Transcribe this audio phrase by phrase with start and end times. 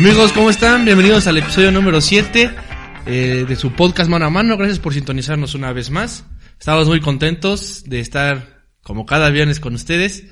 [0.00, 0.86] Amigos, ¿cómo están?
[0.86, 2.50] Bienvenidos al episodio número 7
[3.04, 4.56] eh, de su podcast Mano a Mano.
[4.56, 6.24] Gracias por sintonizarnos una vez más.
[6.58, 10.24] Estamos muy contentos de estar como cada viernes con ustedes.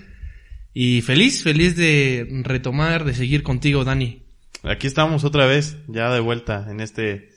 [0.73, 4.25] Y feliz, feliz de retomar, de seguir contigo, Dani.
[4.62, 7.29] Aquí estamos otra vez, ya de vuelta en este,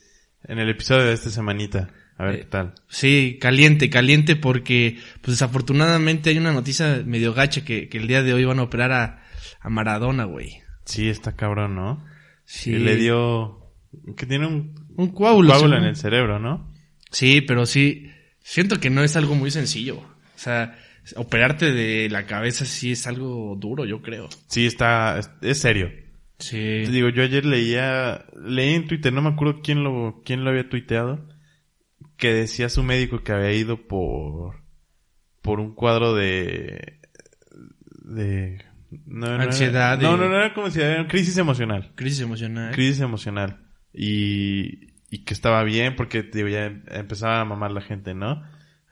[0.45, 1.89] en el episodio de esta semanita.
[2.17, 2.75] A ver Eh, qué tal.
[2.87, 8.23] Sí, caliente, caliente porque pues desafortunadamente hay una noticia medio gacha que, que el día
[8.23, 9.23] de hoy van a operar a,
[9.59, 10.61] a Maradona, güey.
[10.85, 12.09] Sí, está cabrón, ¿no?
[12.53, 12.71] Sí.
[12.71, 13.71] Y le dio,
[14.17, 15.49] que tiene un un coágulo.
[15.49, 16.69] coágulo en el cerebro, ¿no?
[17.11, 18.11] Sí, pero sí,
[18.41, 19.97] siento que no es algo muy sencillo.
[19.97, 20.77] O sea,
[21.15, 24.29] operarte de la cabeza sí es algo duro, yo creo.
[24.47, 25.91] Sí, está, es, es serio.
[26.39, 26.57] Sí.
[26.85, 30.49] Te digo, yo ayer leía, leí en Twitter, no me acuerdo quién lo, quién lo
[30.49, 31.27] había tuiteado,
[32.17, 34.63] que decía su médico que había ido por,
[35.41, 36.99] por un cuadro de,
[38.03, 38.63] de,
[39.05, 41.91] no, no era- Ansiedad No, y- no, no era como si era crisis emocional.
[41.95, 42.71] Crisis emocional.
[42.73, 43.59] Crisis emocional.
[43.93, 48.41] Y, y que estaba bien porque digo, ya empezaba a mamar la gente, ¿no?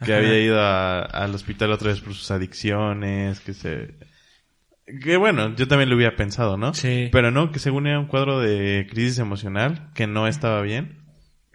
[0.03, 0.17] Que Ajá.
[0.17, 3.95] había ido a- al hospital otra vez por sus adicciones, que se...
[5.01, 6.73] Que bueno, yo también lo hubiera pensado, ¿no?
[6.73, 7.09] Sí.
[7.11, 11.03] Pero no, que según era un cuadro de crisis emocional, que no estaba bien.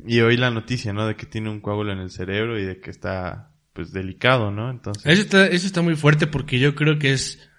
[0.06, 1.06] Y hoy la noticia, ¿no?
[1.06, 4.70] De que tiene un coágulo en el cerebro y de que está, pues, delicado, ¿no?
[4.70, 5.04] Entonces...
[5.06, 7.50] Eso está, eso está muy fuerte porque yo creo que es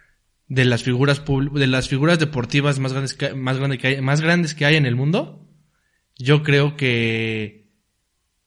[0.47, 4.21] de las figuras de las figuras deportivas más grandes que, más grandes que hay, más
[4.21, 5.41] grandes que hay en el mundo.
[6.17, 7.65] Yo creo que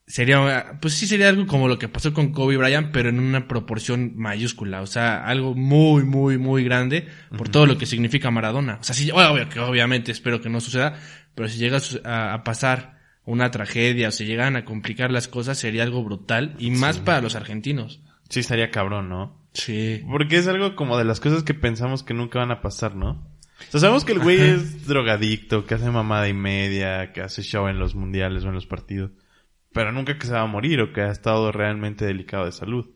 [0.06, 3.46] sería, pues sí sería algo como lo que pasó con Kobe Bryant, pero en una
[3.46, 4.80] proporción mayúscula.
[4.80, 8.78] O sea, algo muy, muy, muy grande por todo lo que significa Maradona.
[8.80, 10.98] O sea, sí, obvio que obviamente espero que no suceda,
[11.34, 15.58] pero si llega a, a pasar una tragedia o se llegan a complicar las cosas,
[15.58, 18.00] sería algo brutal y más para los argentinos.
[18.30, 19.37] Sí estaría cabrón, ¿no?
[19.52, 20.04] Sí.
[20.08, 23.10] Porque es algo como de las cosas que pensamos que nunca van a pasar, ¿no?
[23.60, 24.52] O sea, sabemos que el güey Ajá.
[24.52, 28.54] es drogadicto, que hace mamada y media, que hace show en los mundiales o en
[28.54, 29.10] los partidos.
[29.72, 32.86] Pero nunca que se va a morir o que ha estado realmente delicado de salud.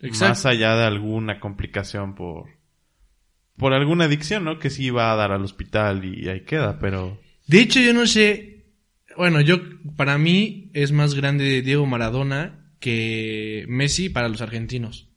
[0.00, 0.28] Exacto.
[0.28, 2.46] Más allá de alguna complicación por...
[3.56, 4.58] Por alguna adicción, ¿no?
[4.58, 7.18] Que sí va a dar al hospital y ahí queda, pero...
[7.46, 8.66] De hecho, yo no sé.
[9.16, 9.58] Bueno, yo,
[9.96, 15.08] para mí, es más grande Diego Maradona que Messi para los argentinos.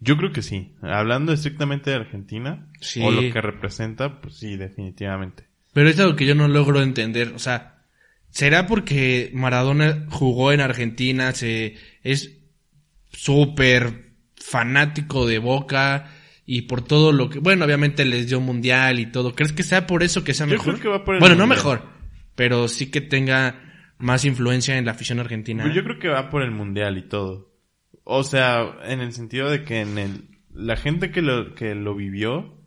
[0.00, 0.74] Yo creo que sí.
[0.82, 3.00] Hablando estrictamente de Argentina, Sí.
[3.02, 5.44] o lo que representa, pues sí, definitivamente.
[5.72, 7.32] Pero es algo que yo no logro entender.
[7.34, 7.82] O sea,
[8.30, 11.32] ¿será porque Maradona jugó en Argentina?
[11.32, 12.38] Se, es
[13.12, 16.10] súper fanático de Boca
[16.46, 19.34] y por todo lo que, bueno, obviamente les dio mundial y todo.
[19.34, 20.66] ¿Crees que sea por eso que sea Yo mejor?
[20.74, 21.58] creo que va por el bueno, no mundial.
[21.58, 21.88] mejor,
[22.34, 23.60] pero sí que tenga
[23.98, 25.64] más influencia en la afición argentina.
[25.64, 27.48] Pues yo creo que va por el mundial y todo.
[28.10, 31.94] O sea, en el sentido de que en el, la gente que lo, que lo
[31.94, 32.58] vivió,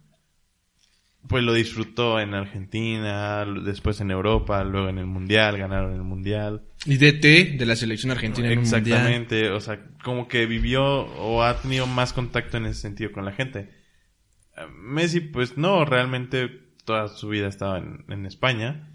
[1.27, 6.61] pues lo disfrutó en Argentina, después en Europa, luego en el mundial, ganaron el mundial.
[6.85, 8.83] Y DT de la selección argentina en un mundial.
[8.83, 13.25] Exactamente, o sea, como que vivió o ha tenido más contacto en ese sentido con
[13.25, 13.71] la gente.
[14.77, 16.49] Messi, pues no, realmente
[16.85, 18.93] toda su vida estaba en, en España.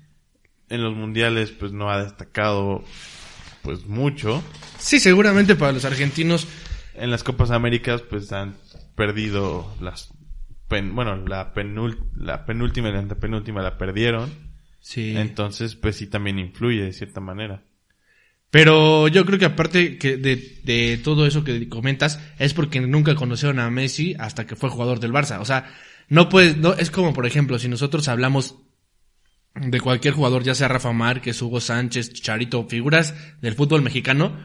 [0.68, 2.84] En los mundiales, pues no ha destacado,
[3.66, 4.44] pues mucho.
[4.78, 6.46] Sí, seguramente para los argentinos.
[6.94, 8.54] En las Copas Américas, pues han
[8.94, 10.14] perdido las,
[10.68, 14.30] pen- bueno, la, penul- la penúltima y la antepenúltima la perdieron.
[14.78, 15.16] Sí.
[15.16, 17.64] Entonces, pues sí también influye de cierta manera.
[18.50, 23.16] Pero yo creo que aparte que de, de todo eso que comentas, es porque nunca
[23.16, 25.40] conocieron a Messi hasta que fue jugador del Barça.
[25.40, 25.74] O sea,
[26.08, 28.54] no puedes, no, es como por ejemplo, si nosotros hablamos
[29.60, 34.36] de cualquier jugador, ya sea Rafa Márquez, Hugo Sánchez, Chicharito, figuras del fútbol mexicano,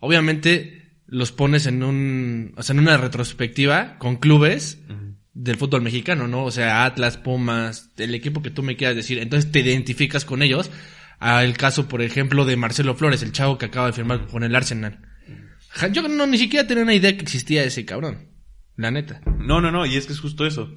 [0.00, 4.78] obviamente los pones en un, o sea, en una retrospectiva con clubes
[5.34, 6.44] del fútbol mexicano, ¿no?
[6.44, 9.18] O sea, Atlas, Pumas, el equipo que tú me quieras decir.
[9.18, 10.70] Entonces te identificas con ellos.
[11.18, 14.54] Al caso, por ejemplo, de Marcelo Flores, el chavo que acaba de firmar con el
[14.54, 15.00] Arsenal.
[15.92, 18.28] Yo no ni siquiera tenía una idea que existía ese cabrón.
[18.76, 19.20] La neta.
[19.38, 20.74] No, no, no, y es que es justo eso.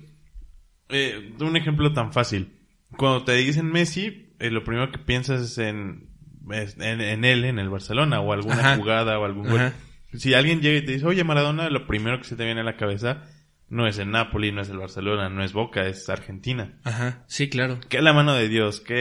[0.89, 2.54] Eh, un ejemplo tan fácil.
[2.97, 6.09] Cuando te dicen Messi, eh, lo primero que piensas es en,
[6.49, 8.75] en, en él, en el Barcelona, o alguna Ajá.
[8.77, 9.71] jugada o algún gol.
[10.13, 12.63] Si alguien llega y te dice, oye Maradona, lo primero que se te viene a
[12.65, 13.23] la cabeza
[13.67, 16.77] no es el Napoli, no es el Barcelona, no es Boca, es Argentina.
[16.83, 17.23] Ajá.
[17.27, 17.79] Sí, claro.
[17.89, 18.95] Que la mano de Dios, que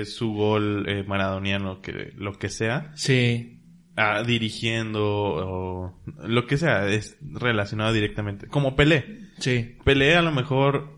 [0.00, 3.62] eh, su gol eh, maradoniano, que lo que sea, Sí.
[3.96, 8.48] ah, dirigiendo o lo que sea, es relacionado directamente.
[8.48, 9.28] Como Pelé.
[9.38, 9.76] Sí.
[9.84, 10.97] Pelé a lo mejor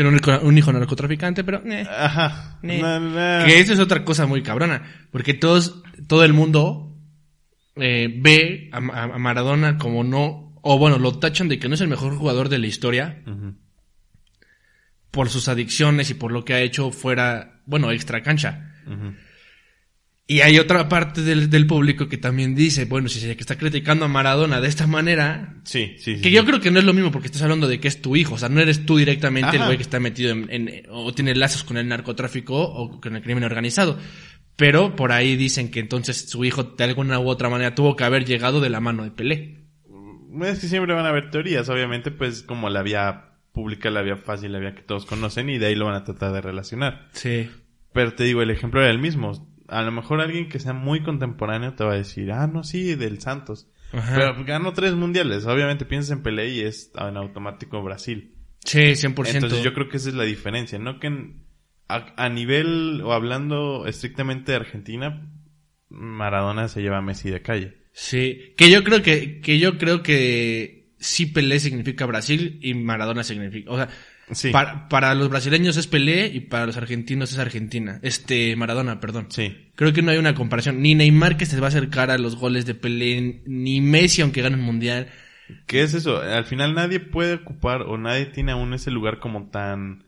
[0.00, 1.62] Tiene un hijo, un hijo narcotraficante, pero...
[1.66, 1.86] eh.
[1.86, 2.58] Ajá.
[2.62, 2.98] Na-
[3.46, 4.82] Que eso es otra cosa muy cabrona.
[5.10, 6.96] Porque todos, todo el mundo
[7.76, 11.74] eh, ve a, a- a Maradona como no, o bueno, lo tachan de que no
[11.74, 13.22] es el mejor jugador de la historia,
[15.10, 18.72] por sus adicciones y por lo que ha hecho fuera, bueno, extra cancha.
[18.86, 19.14] Ujú.
[20.32, 24.04] Y hay otra parte del, del público que también dice, bueno, si se está criticando
[24.04, 26.20] a Maradona de esta manera, Sí, sí, sí.
[26.22, 28.14] que yo creo que no es lo mismo porque estás hablando de que es tu
[28.14, 31.12] hijo, o sea, no eres tú directamente el güey que está metido en, en- o
[31.12, 33.98] tiene lazos con el narcotráfico o con el crimen organizado.
[34.54, 38.04] Pero por ahí dicen que entonces su hijo de alguna u otra manera tuvo que
[38.04, 39.64] haber llegado de la mano de Pelé.
[40.44, 44.16] Es que siempre van a haber teorías, obviamente, pues como la vía pública, la vía
[44.16, 47.08] fácil, la vía que todos conocen y de ahí lo van a tratar de relacionar.
[47.14, 47.48] Sí.
[47.92, 49.49] Pero te digo, el ejemplo era el mismo.
[49.70, 52.94] A lo mejor alguien que sea muy contemporáneo te va a decir, ah, no, sí,
[52.96, 53.68] del Santos.
[53.92, 54.14] Ajá.
[54.16, 55.46] Pero ganó tres mundiales.
[55.46, 58.34] Obviamente piensas en Pelé y es en automático Brasil.
[58.64, 59.34] Sí, 100%.
[59.34, 60.78] Entonces yo creo que esa es la diferencia.
[60.78, 61.44] No que en-
[61.88, 65.28] a, a nivel o hablando estrictamente de Argentina,
[65.88, 67.78] Maradona se lleva a Messi de calle.
[67.92, 73.24] Sí, que yo creo que, que yo creo que sí Pelé significa Brasil y Maradona
[73.24, 73.88] significa, o sea,
[74.32, 74.50] Sí.
[74.50, 79.26] para, para los brasileños es Pelé y para los argentinos es Argentina, este, Maradona, perdón.
[79.30, 79.70] Sí.
[79.74, 82.36] Creo que no hay una comparación, ni Neymar que se va a acercar a los
[82.36, 85.08] goles de Pelé, ni Messi aunque gane un mundial.
[85.66, 86.20] ¿Qué es eso?
[86.20, 90.04] Al final nadie puede ocupar o nadie tiene aún ese lugar como tan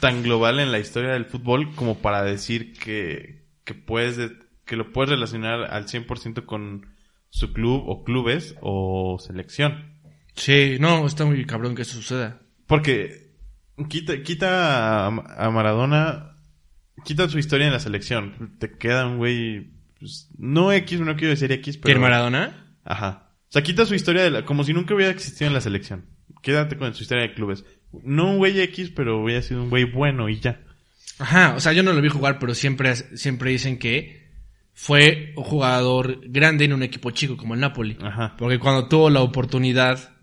[0.00, 4.32] tan global en la historia del fútbol como para decir que que puedes de-
[4.64, 6.86] que lo puedes relacionar al 100% con
[7.28, 9.92] su club o clubes o selección.
[10.36, 12.40] Sí, no, está muy cabrón que eso suceda.
[12.66, 13.32] Porque
[13.88, 16.34] quita quita a, a Maradona
[17.04, 18.56] quita su historia en la selección.
[18.58, 22.76] Te queda un güey pues, no X, no quiero decir X, pero ¿Quién Maradona?
[22.84, 23.30] Ajá.
[23.48, 26.06] O sea, quita su historia de la, como si nunca hubiera existido en la selección.
[26.42, 27.64] Quédate con su historia de clubes.
[28.02, 30.60] No un güey X, pero hubiera sido un güey bueno y ya.
[31.18, 34.24] Ajá, o sea, yo no lo vi jugar, pero siempre, siempre dicen que
[34.72, 37.96] fue un jugador grande en un equipo chico como el Napoli.
[38.02, 38.34] Ajá.
[38.36, 40.13] Porque cuando tuvo la oportunidad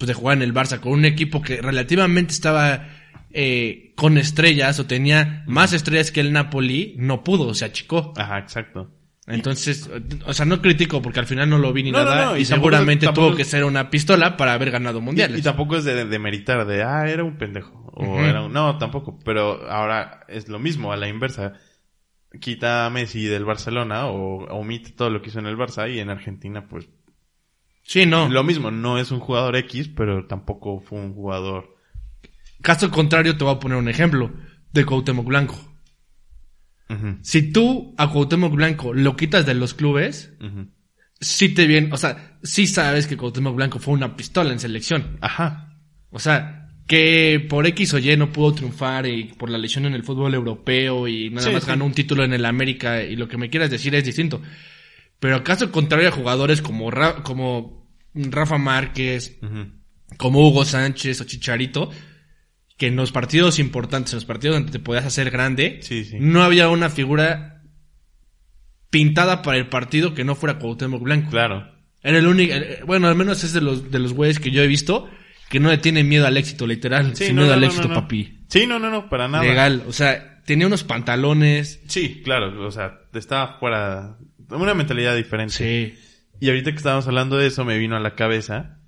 [0.00, 2.88] pues, de jugar en el Barça con un equipo que relativamente estaba
[3.32, 8.14] eh, con estrellas o tenía más estrellas que el Napoli, no pudo, se achicó.
[8.16, 8.90] Ajá, exacto.
[9.26, 9.88] Entonces,
[10.26, 12.44] o sea, no critico porque al final no lo vi ni No, nada no, y,
[12.46, 15.38] seguramente tampoco- tuvo que ser una pistola para haber ganado mundiales.
[15.38, 17.92] y tampoco es de, de meritar de, ah, era un pendejo.
[17.94, 18.18] O Ujú.
[18.24, 18.52] era un...
[18.54, 19.18] No, tampoco.
[19.24, 21.52] Pero ahora es lo mismo, a la inversa.
[22.40, 25.98] Quita a Messi del Barcelona o omite todo lo que hizo en el Barça y
[26.00, 26.88] en Argentina, pues
[27.92, 28.28] sí, no.
[28.28, 28.70] lo mismo.
[28.70, 31.76] No es un jugador X, pero tampoco fue un jugador...
[32.62, 34.30] Caso contrario, te voy a poner un ejemplo
[34.72, 35.56] de Cuauhtémoc Blanco.
[37.22, 40.66] Si tú a Cuauhtémoc Blanco lo quitas de los clubes, ujú.
[41.20, 45.16] sí te viene, o sea, sí sabes que Cuauhtémoc Blanco fue una pistola en selección.
[45.20, 45.78] Ajá.
[46.10, 49.94] O sea, que por X o Y no pudo triunfar y por la lesión en
[49.94, 51.68] el fútbol europeo y nada Sí, más sí.
[51.70, 54.42] ganó un título en el América y lo que me quieras decir es distinto.
[55.20, 57.79] Pero caso contrario a jugadores como, Ra- como
[58.14, 59.38] Rafa Márquez,
[60.16, 61.90] como Hugo Sánchez o Chicharito,
[62.76, 66.16] que en los partidos importantes, en los partidos donde te podías hacer grande, Sí, sí.
[66.18, 67.62] no había una figura
[68.90, 71.30] pintada para el partido que no fuera Cuauhtémoc Blanco.
[71.30, 71.70] Claro.
[72.02, 74.62] Era el único, eh, bueno, al menos es de los, de los güeyes que yo
[74.62, 75.08] he visto
[75.50, 77.88] que no le tienen miedo al éxito, literal, Sí, sin no, no, al no, éxito,
[77.88, 77.94] no.
[77.94, 78.44] papi.
[78.48, 79.42] Sí, no, no, no, para nada.
[79.44, 81.80] Legal, o sea, tenía unos pantalones.
[81.88, 84.16] Sí, claro, o sea, estaba fuera,
[84.48, 85.52] una mentalidad diferente.
[85.54, 85.98] Sí.
[86.40, 88.78] Y ahorita que estábamos hablando de eso me vino a la cabeza,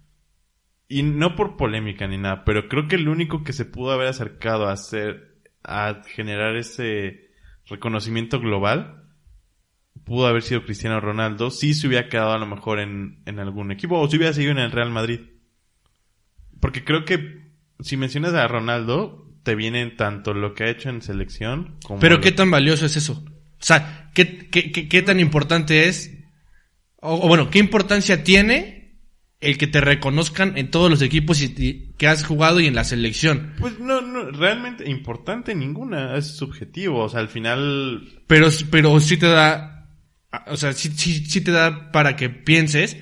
[0.89, 4.09] y no por polémica ni nada, pero creo que el único que se pudo haber
[4.09, 7.31] acercado a hacer, a generar ese
[7.67, 9.05] reconocimiento global,
[10.05, 13.71] pudo haber sido Cristiano Ronaldo, si se hubiera quedado a lo mejor en, en algún
[13.71, 15.21] equipo, o si hubiera seguido en el Real Madrid.
[16.61, 21.03] Porque creo que si mencionas a Ronaldo, te vienen tanto lo que ha hecho en
[21.03, 22.01] selección como...
[22.01, 23.25] Pero lo- qué tan valioso es eso.
[23.25, 26.19] O sea, qué, qué, qué, qué tan importante es,
[27.03, 28.81] o, o bueno, qué importancia tiene
[29.41, 32.75] el que te reconozcan en todos los equipos y- y que has jugado y en
[32.77, 33.55] la selección.
[33.59, 38.03] Pues no, no, realmente importante ninguna, es subjetivo, o sea, al final...
[38.29, 39.89] Pero, pero sí te da,
[40.47, 42.97] o sea, sí, sí, sí te da para que pienses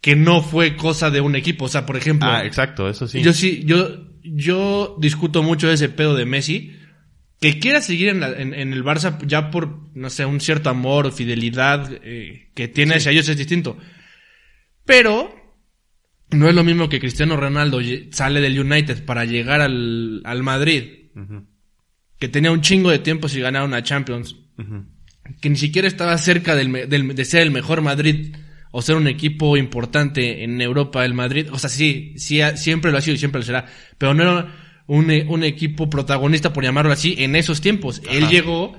[0.00, 1.64] que no fue cosa de un equipo.
[1.66, 3.20] O sea, por ejemplo, Ah, exacto, eso sí.
[3.20, 6.76] yo sí, yo, yo discuto mucho ese pedo de Messi.
[7.40, 10.68] Que quiera seguir en, la- en, en el Barça ya por, no sé, un cierto
[10.70, 13.78] amor o fidelidad eh, que tiene hacia ellos es distinto.
[14.84, 15.34] Pero
[16.30, 17.80] no es lo mismo que Cristiano Ronaldo
[18.10, 20.84] sale del United para llegar al, al Madrid,
[22.18, 24.36] que tenía un chingo de tiempo si ganaba una Champions,
[25.40, 28.34] que ni siquiera estaba cerca del, me- del- de ser el mejor Madrid
[28.72, 31.48] o ser un equipo importante en Europa, el Madrid.
[31.50, 33.66] O sea, sí, sí siempre lo ha sido y siempre lo será.
[33.98, 34.59] Pero no era
[34.90, 38.02] un, e- un equipo protagonista, por llamarlo así, en esos tiempos.
[38.10, 38.76] Él llegó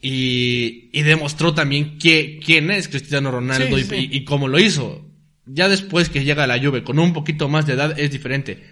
[0.00, 4.08] y, y demostró también que, quién es Cristiano Ronaldo Sí, y, sí.
[4.12, 5.04] y- y cómo lo hizo.
[5.46, 8.62] Ya después que llega a la Juve con un poquito más de edad es diferente.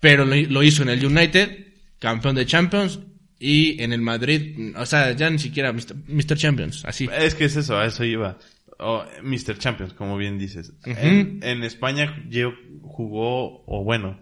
[0.00, 1.66] Pero lo, lo hizo en el United,
[1.98, 3.00] campeón de Champions,
[3.38, 5.96] y en el Madrid, o sea, ya ni siquiera Mr.
[6.08, 6.36] Mr.
[6.36, 7.08] Champions, así.
[7.18, 8.38] Es que es eso, a eso iba.
[8.78, 9.58] O Mr.
[9.58, 10.72] Champions, como bien dices.
[10.84, 14.18] En, en España yo jugó, o bueno,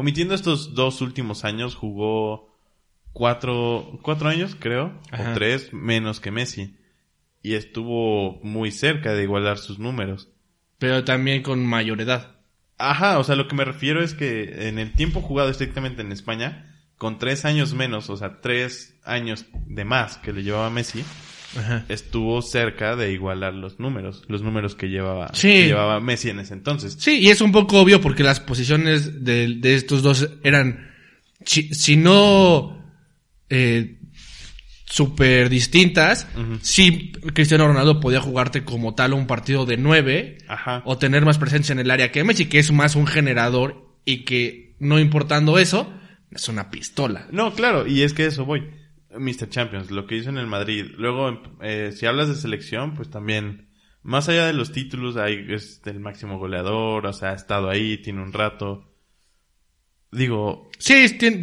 [0.00, 2.50] omitiendo estos dos últimos años, jugó
[3.12, 5.30] cuatro, cuatro años, creo, Ajá.
[5.30, 6.76] o tres, menos que Messi.
[7.42, 10.28] Y estuvo muy cerca de igualar sus números.
[10.78, 12.36] Pero también con mayor edad.
[12.78, 16.12] Ajá, o sea, lo que me refiero es que en el tiempo jugado estrictamente en
[16.12, 16.66] España,
[16.96, 21.04] con tres años menos, o sea, tres años de más que le llevaba Messi,
[21.58, 21.84] Ajá.
[21.88, 25.48] estuvo cerca de igualar los números, los números que llevaba, Sí.
[25.48, 26.96] que llevaba Messi en ese entonces.
[26.98, 30.90] Sí, y es un poco obvio porque las posiciones de, de estos dos eran,
[31.44, 32.80] si, si no,
[33.48, 33.96] eh,
[34.86, 36.58] súper distintas, Ujú.
[36.62, 40.82] sí, Cristiano Ronaldo podía jugarte como tal un partido de nueve, Ajá.
[40.84, 44.24] o tener más presencia en el área que Messi, que es más un generador y
[44.24, 45.92] que, no importando eso,
[46.32, 47.26] es una pistola.
[47.30, 48.62] No, claro, y es que eso voy.
[49.18, 49.48] Mr.
[49.48, 50.86] Champions, lo que hizo en el Madrid.
[50.96, 53.68] Luego, eh, si hablas de selección, pues también,
[54.02, 57.98] más allá de los títulos, ahí es el máximo goleador, o sea, ha estado ahí,
[57.98, 58.86] tiene un rato.
[60.12, 60.94] Digo, Sí,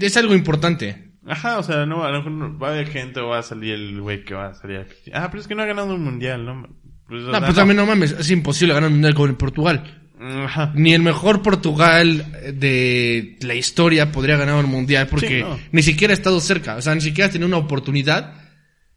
[0.01, 1.13] es, algo importante.
[1.25, 3.43] Ajá, o sea, no, a lo mejor no- va a haber gente o va a
[3.43, 5.23] salir el güey que va a salir a criticar.
[5.23, 6.67] Ah, pero es que no ha ganado un mundial, ¿no?
[7.07, 9.96] Pues, No, sea, pues también no mames, es imposible ganar un mundial con Portugal.
[10.19, 10.71] Ajá.
[10.75, 15.59] Ni el mejor Portugal de la historia podría ganar un mundial porque Sí, no.
[15.71, 16.75] ni siquiera ha estado cerca.
[16.75, 18.33] O sea, ni siquiera ha tenido una oportunidad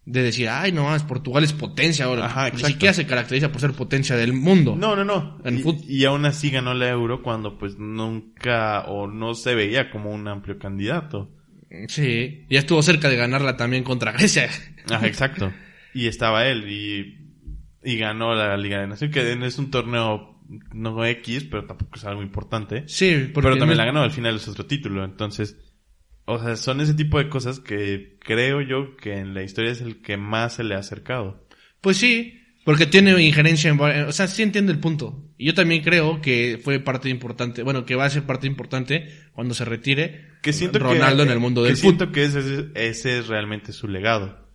[0.07, 2.27] de decir, ay, no, es Portugal es potencia ahora.
[2.27, 4.75] Ajá, ni siquiera se caracteriza por ser potencia del mundo.
[4.77, 5.39] No, no, no.
[5.45, 9.91] En y, y aún así ganó la Euro cuando pues nunca o no se veía
[9.91, 11.31] como un amplio candidato.
[11.89, 14.49] Sí, ya estuvo cerca de ganarla también contra Grecia.
[14.91, 15.53] Ajá, exacto.
[15.95, 17.19] Y estaba él y,
[17.85, 20.40] y ganó la Liga de Naciones, que es un torneo
[20.73, 22.85] no X, pero tampoco es algo importante.
[22.89, 25.05] Sí, porque Pero también la ganó, al final es otro título.
[25.05, 25.57] Entonces,
[26.25, 29.81] o sea, son ese tipo de cosas que creo yo que en la historia es
[29.81, 31.47] el que más se le ha acercado.
[31.81, 33.81] Pues sí, porque tiene injerencia en...
[33.81, 35.25] O sea, sí entiendo el punto.
[35.39, 39.09] Y yo también creo que fue parte importante, bueno, que va a ser parte importante
[39.33, 41.97] cuando se retire Que siento Ronaldo que, en el mundo que del fútbol.
[41.97, 44.49] siento que ese, ese es realmente su legado.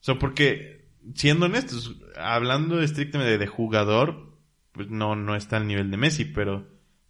[0.00, 4.31] O sea, porque, siendo honestos, hablando estrictamente de jugador,
[4.72, 6.68] pues no, no está al nivel de Messi, pero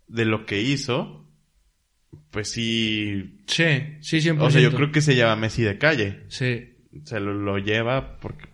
[0.08, 1.28] de lo que hizo,
[2.30, 3.40] pues sí.
[3.46, 3.64] Sí,
[4.00, 4.40] sí, 100%.
[4.42, 6.24] O sea, yo creo que se llama Messi de calle.
[6.28, 8.48] Sí, Se lo, lo lleva porque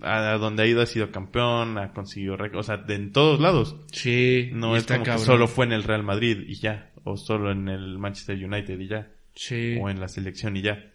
[0.00, 3.40] a, a donde ha ido ha sido campeón, ha conseguido o sea, de en todos
[3.40, 3.76] lados.
[3.92, 4.50] sí.
[4.52, 7.68] No es como que solo fue en el Real Madrid y ya, o solo en
[7.68, 9.76] el Manchester United y ya, Sí.
[9.80, 10.92] o en la selección y ya.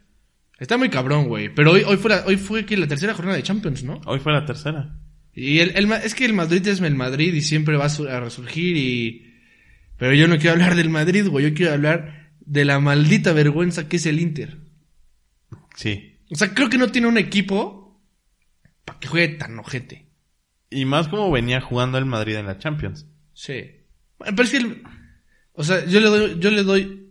[0.60, 1.50] Está muy cabrón, güey.
[1.54, 4.00] Pero hoy, hoy fue, la- hoy fue que la tercera jornada de Champions, ¿no?
[4.06, 4.96] Hoy fue la tercera.
[5.36, 8.08] Y el, el es que el Madrid es el Madrid y siempre va a, su-
[8.08, 9.34] a resurgir y...
[9.98, 11.50] Pero yo no quiero hablar del Madrid, güey.
[11.50, 14.58] Yo quiero hablar de la maldita vergüenza que es el Inter.
[15.76, 16.18] Sí.
[16.30, 18.02] O sea, creo que no tiene un equipo
[18.86, 20.08] para que juegue tan ojete.
[20.70, 23.08] Y más como venía jugando el Madrid en la Champions.
[23.34, 23.64] Sí.
[24.18, 24.58] Pero es que...
[24.58, 24.84] el-
[25.54, 27.03] o sea, yo le doy, yo le doy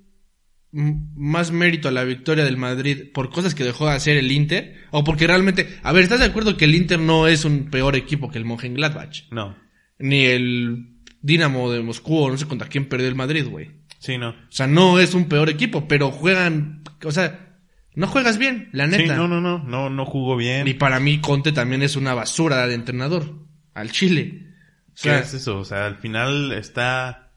[0.73, 4.76] más mérito a la victoria del Madrid por cosas que dejó de hacer el Inter
[4.91, 5.79] o porque realmente...
[5.83, 8.45] A ver, ¿estás de acuerdo que el Inter no es un peor equipo que el
[8.47, 9.25] Mönchengladbach?
[9.31, 9.57] No.
[9.99, 10.88] Ni el
[11.21, 13.71] Dinamo de Moscú o no sé contra quién perdió el Madrid, güey.
[13.99, 14.31] Sí, no.
[14.31, 16.83] O sea, no es un peor equipo, pero juegan...
[17.05, 17.59] O sea,
[17.95, 19.17] no juegas bien, la Sí, neta.
[19.17, 20.67] no, no, no, no, no jugó bien.
[20.67, 23.47] Y para mí Conte también es una basura de entrenador.
[23.75, 24.47] Al Chile.
[24.88, 25.59] O ¿Qué sea, es eso?
[25.59, 27.33] O sea, al final está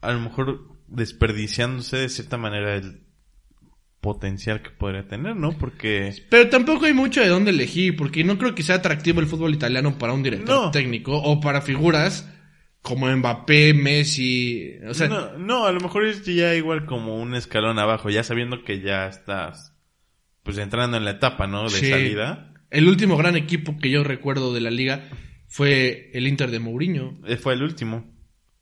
[0.00, 3.02] a lo mejor desperdiciándose de cierta manera el
[4.00, 5.52] potencial que podría tener, ¿no?
[5.58, 9.26] Porque Pero tampoco hay mucho de dónde elegir, porque no creo que sea atractivo el
[9.28, 10.70] fútbol italiano para un director No.
[10.72, 12.28] técnico o para figuras
[12.80, 17.36] como Mbappé, Messi, o sea, no, no, a lo mejor es ya igual como un
[17.36, 19.72] escalón abajo, ya sabiendo que ya estás
[20.42, 21.62] pues entrando en la etapa, ¿no?
[21.64, 21.88] De Sí.
[21.88, 22.52] salida.
[22.70, 25.08] el último gran equipo que yo recuerdo de la liga
[25.46, 28.11] fue el Inter de Mourinho, Eh, Fue el último.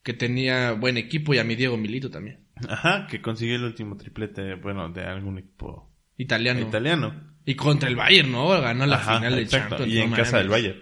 [0.02, 3.96] Que tenía buen equipo y a mi Diego Milito también, Ajá, que consiguió el último
[3.96, 6.60] triplete, bueno, de algún equipo italiano.
[6.60, 7.30] italiano.
[7.46, 8.48] Y contra el Bayern, ¿no?
[8.48, 9.94] Ganó la Ajá, final de exacto, Champions.
[9.94, 10.78] Y no en casa del Bayern.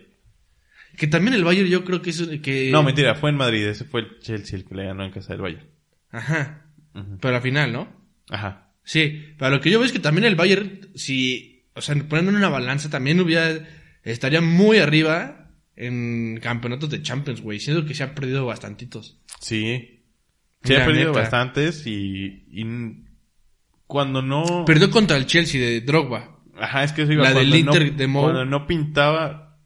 [0.97, 3.85] Que también el Bayern yo creo que es que No, mentira, fue en Madrid, ese
[3.85, 5.67] fue el Chelsea el que le ganó en casa del Bayern.
[6.11, 6.67] Ajá.
[7.21, 7.89] Pero al final, ¿no?
[8.29, 8.73] Ajá.
[8.83, 12.31] Sí, pero lo que yo veo es que también el Bayern, si, o sea, poniendo
[12.33, 13.65] en una balanza, también hubiera,
[14.03, 15.38] estaría muy arriba
[15.81, 17.61] en campeonatos de Champions, güey.
[17.61, 19.21] Siento que se ha perdido bastantitos.
[19.41, 20.03] Sí.
[20.65, 21.21] Se La ha perdido neta.
[21.21, 22.45] bastantes y,
[23.87, 24.65] cuando no...
[24.67, 26.41] Perdió contra el Chelsea de Drogba.
[26.61, 28.25] Ajá, es que eso iba La cuando del no- Inter de Mou.
[28.25, 29.59] Cuando no pintaba,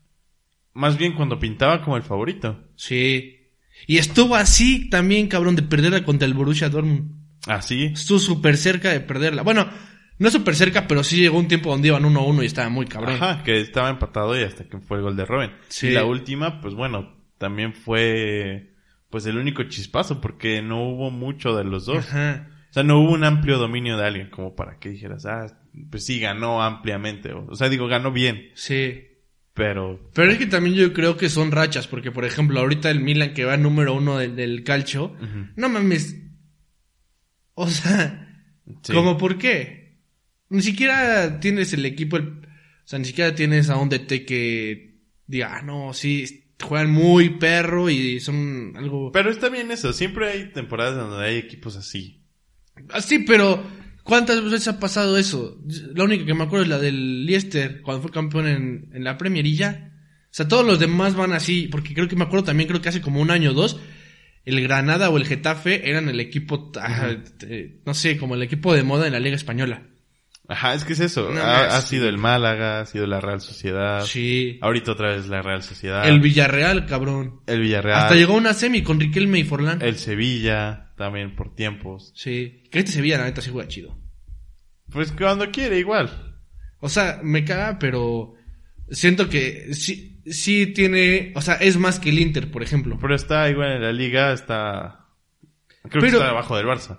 [0.75, 2.69] más bien cuando pintaba como el favorito.
[2.77, 3.39] Sí.
[3.87, 7.11] Y estuvo así también, cabrón, de perder contra el Borussia Dortmund.
[7.47, 7.87] Así.
[7.87, 9.43] Estuvo súper cerca de perderla.
[9.43, 9.69] Bueno,
[10.23, 13.15] no súper cerca, pero sí llegó un tiempo donde iban 1-1 y estaba muy cabrón.
[13.15, 15.51] Ajá, que estaba empatado y hasta que fue el gol de Robin.
[15.69, 15.89] Sí.
[15.89, 18.71] Y la última, pues bueno, también fue
[19.11, 21.99] pues el único chispazo porque no hubo mucho de los dos.
[22.09, 22.49] Ajá.
[22.71, 25.47] O sea, no hubo un amplio dominio de alguien como para que dijeras, ah,
[25.91, 27.33] pues sí, ganó ampliamente.
[27.35, 29.03] O, o sea, digo, ganó bien, Sí.
[29.53, 30.09] pero...
[30.15, 33.35] Pero es que también yo creo que son rachas, porque por ejemplo, ahorita el Milan
[33.35, 35.15] que va número uno del, del calcio,
[35.57, 36.17] no mames.
[37.55, 38.29] O sea,
[38.83, 38.93] Sí.
[38.95, 39.82] ¿cómo por qué?
[40.53, 45.01] Ni siquiera tienes el equipo, el- o sea, ni siquiera tienes a un DT que
[45.27, 49.11] diga, ah, no, sí, juegan muy perro y son algo...
[49.13, 52.23] Pero está bien eso, siempre hay temporadas donde hay equipos así.
[52.91, 53.65] Ah, Sí, pero
[54.05, 55.59] ¿cuántas veces ha pasado eso?
[55.95, 59.17] La única que me acuerdo es la del Leicester, cuando fue campeón en, en la
[59.19, 59.89] Premier y ya.
[60.25, 62.89] O sea, todos los demás van así, porque creo que me acuerdo también, creo que
[62.89, 63.81] hace como un año o dos,
[64.45, 68.75] el Granada o el Getafe eran el equipo, ah, eh, no sé, como el equipo
[68.75, 69.89] de moda en la Liga Española.
[70.53, 71.31] Ajá, es que es eso.
[71.31, 74.05] No, ha, sido el Málaga, ha sido la Real Sociedad.
[74.05, 74.59] Sí.
[74.61, 76.07] Ahorita otra vez la Real Sociedad.
[76.07, 77.41] El Villarreal, cabrón.
[77.47, 78.01] el Villarreal.
[78.01, 79.81] Hasta llegó una semi con Riquelme y Forlán.
[79.81, 82.13] El Sevilla, también por tiempos.
[82.15, 82.65] Sí.
[82.71, 83.99] Que este Sevilla, la neta, sí juega chido.
[84.91, 86.37] Pues cuando quiere, igual.
[86.81, 88.35] O sea, me caga, pero
[88.91, 92.99] siento que sí, sí tiene, o sea, es más que el Inter, por ejemplo.
[93.01, 95.07] Pero está igual en la liga, está...
[95.89, 96.99] Creo que está abajo del Barça.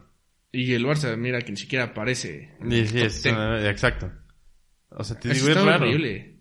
[0.54, 2.52] Y el Barça, mira, que ni siquiera aparece.
[2.70, 3.36] Sí, sí, top es- 10.
[3.66, 4.12] exacto.
[4.92, 5.86] O sea, te Eso digo, es raro.
[5.86, 6.38] horrible.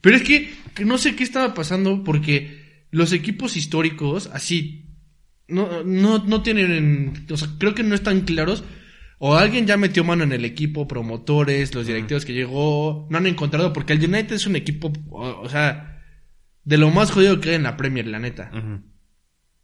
[0.00, 4.90] Pero es que, que no sé qué estaba pasando porque los equipos históricos, así,
[5.46, 8.64] no, no, no tienen, o sea, creo que no están claros.
[9.18, 13.26] O alguien ya metió mano en el equipo, promotores, los directivos que llegó, no han
[13.26, 16.02] encontrado, porque el United es un equipo, o, o sea,
[16.64, 18.50] de lo más jodido que hay en la Premier, la neta.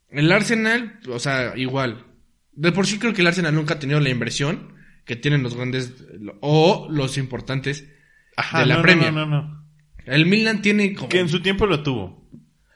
[0.08, 2.06] El Arsenal, o sea, igual.
[2.52, 5.54] De por sí creo que el Arsenal nunca ha tenido la inversión que tienen los
[5.54, 5.94] grandes
[6.40, 7.88] o los importantes
[8.36, 9.12] Ajá, de la no, Premier.
[9.12, 9.64] No, no, no.
[10.06, 11.08] El Milan tiene como...
[11.08, 12.28] Que en su tiempo lo tuvo.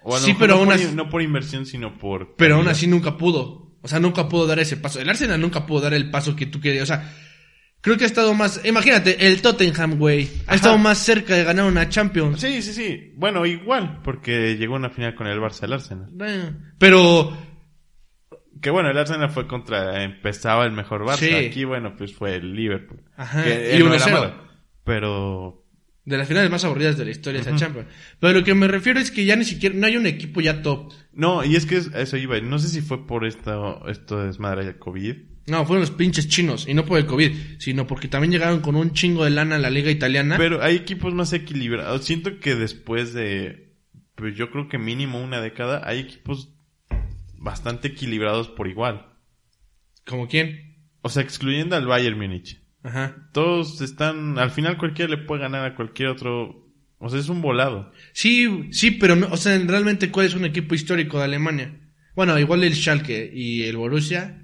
[0.03, 2.37] O Sí, pero aún así- no por inversión, sino por...
[2.37, 3.77] Pero aún así nunca pudo.
[3.83, 5.01] O sea, nunca pudo dar ese paso.
[5.01, 6.85] El Arsenal nunca pudo dar el paso que tú querías.
[6.85, 7.12] O sea,
[7.81, 8.61] creo que ha estado más...
[8.64, 10.25] Imagínate, el Tottenham, güey.
[10.40, 10.55] Ha Ajá.
[10.57, 12.40] estado más cerca de ganar una Champions.
[12.40, 13.12] Sí, sí, sí.
[13.16, 16.09] Bueno, igual, porque llegó a una final con el Barça, el Arsenal.
[16.12, 17.54] Bueno, Pero...
[18.64, 20.03] Que bueno, el Arsenal fue contra...
[20.05, 21.18] Empezaba el mejor Barça.
[21.18, 21.35] Sí.
[21.35, 23.03] Aquí, bueno, pues fue el Liverpool.
[23.14, 23.44] Ajá.
[23.44, 24.11] Que Y él no era 1-0.
[24.11, 24.35] malo.
[24.85, 25.66] Pero...
[26.07, 27.59] De las finales más aburridas de la historia de esa.
[27.59, 27.88] Champions.
[28.18, 29.74] Pero lo que me refiero es que ya ni siquiera...
[29.77, 30.94] No hay un equipo ya top.
[31.12, 32.40] No, y es que eso iba.
[32.40, 35.14] No sé si fue por esto, esto de desmadre del COVID.
[35.46, 36.66] No, fueron los pinches chinos.
[36.66, 39.59] Y no por el COVID, sino porque también llegaron con un chingo de lana a
[39.59, 40.38] la liga italiana.
[40.38, 42.03] Pero hay equipos más equilibrados.
[42.03, 43.74] Siento que después de,
[44.14, 46.54] pues yo creo que mínimo una década, hay equipos
[47.44, 49.07] bastante equilibrados por igual.
[50.07, 50.88] ¿Como quién?
[51.02, 52.61] O sea, excluyendo al Bayern Múnich.
[52.83, 53.28] Ajá.
[53.33, 56.66] Todos están, al final cualquiera le puede ganar a cualquier otro.
[56.98, 57.92] O sea, es un volado.
[58.12, 61.78] Sí, sí, pero o sea, realmente cuál es un equipo histórico de Alemania.
[62.14, 64.40] Bueno, igual el Schalke y el Borussia.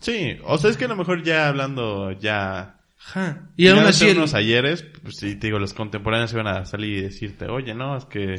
[0.00, 2.80] Sí, o sea, es que a lo mejor ya hablando ya...
[2.98, 3.50] Ajá.
[3.56, 6.98] Y aún así el- unos ayeres, pues sí, te digo, los contemporáneos van a salir
[6.98, 8.38] y decirte, oye, no, es que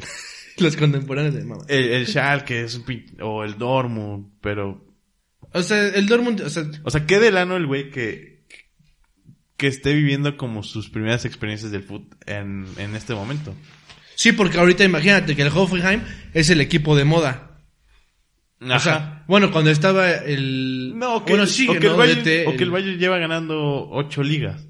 [0.63, 1.63] los contemporáneos de mamá.
[1.67, 2.83] el, el Schalke es un
[3.21, 4.85] o el Dortmund, pero
[5.53, 8.45] O sea, el Dortmund, o sea, O sea, qué del ano el güey que,
[9.57, 13.55] que esté viviendo como sus primeras experiencias del fútbol en, en este momento.
[14.15, 16.01] sí, porque ahorita imagínate que el Hoffenheim
[16.33, 17.43] es el equipo de moda.
[18.59, 18.79] O Ajá.
[18.79, 20.93] sea, bueno, cuando estaba el...
[20.95, 21.93] no, que, bueno, el- sigue, o, que el.
[21.93, 24.67] Bayern, DT, o que el el- Bayern lleva ganando ocho ligas.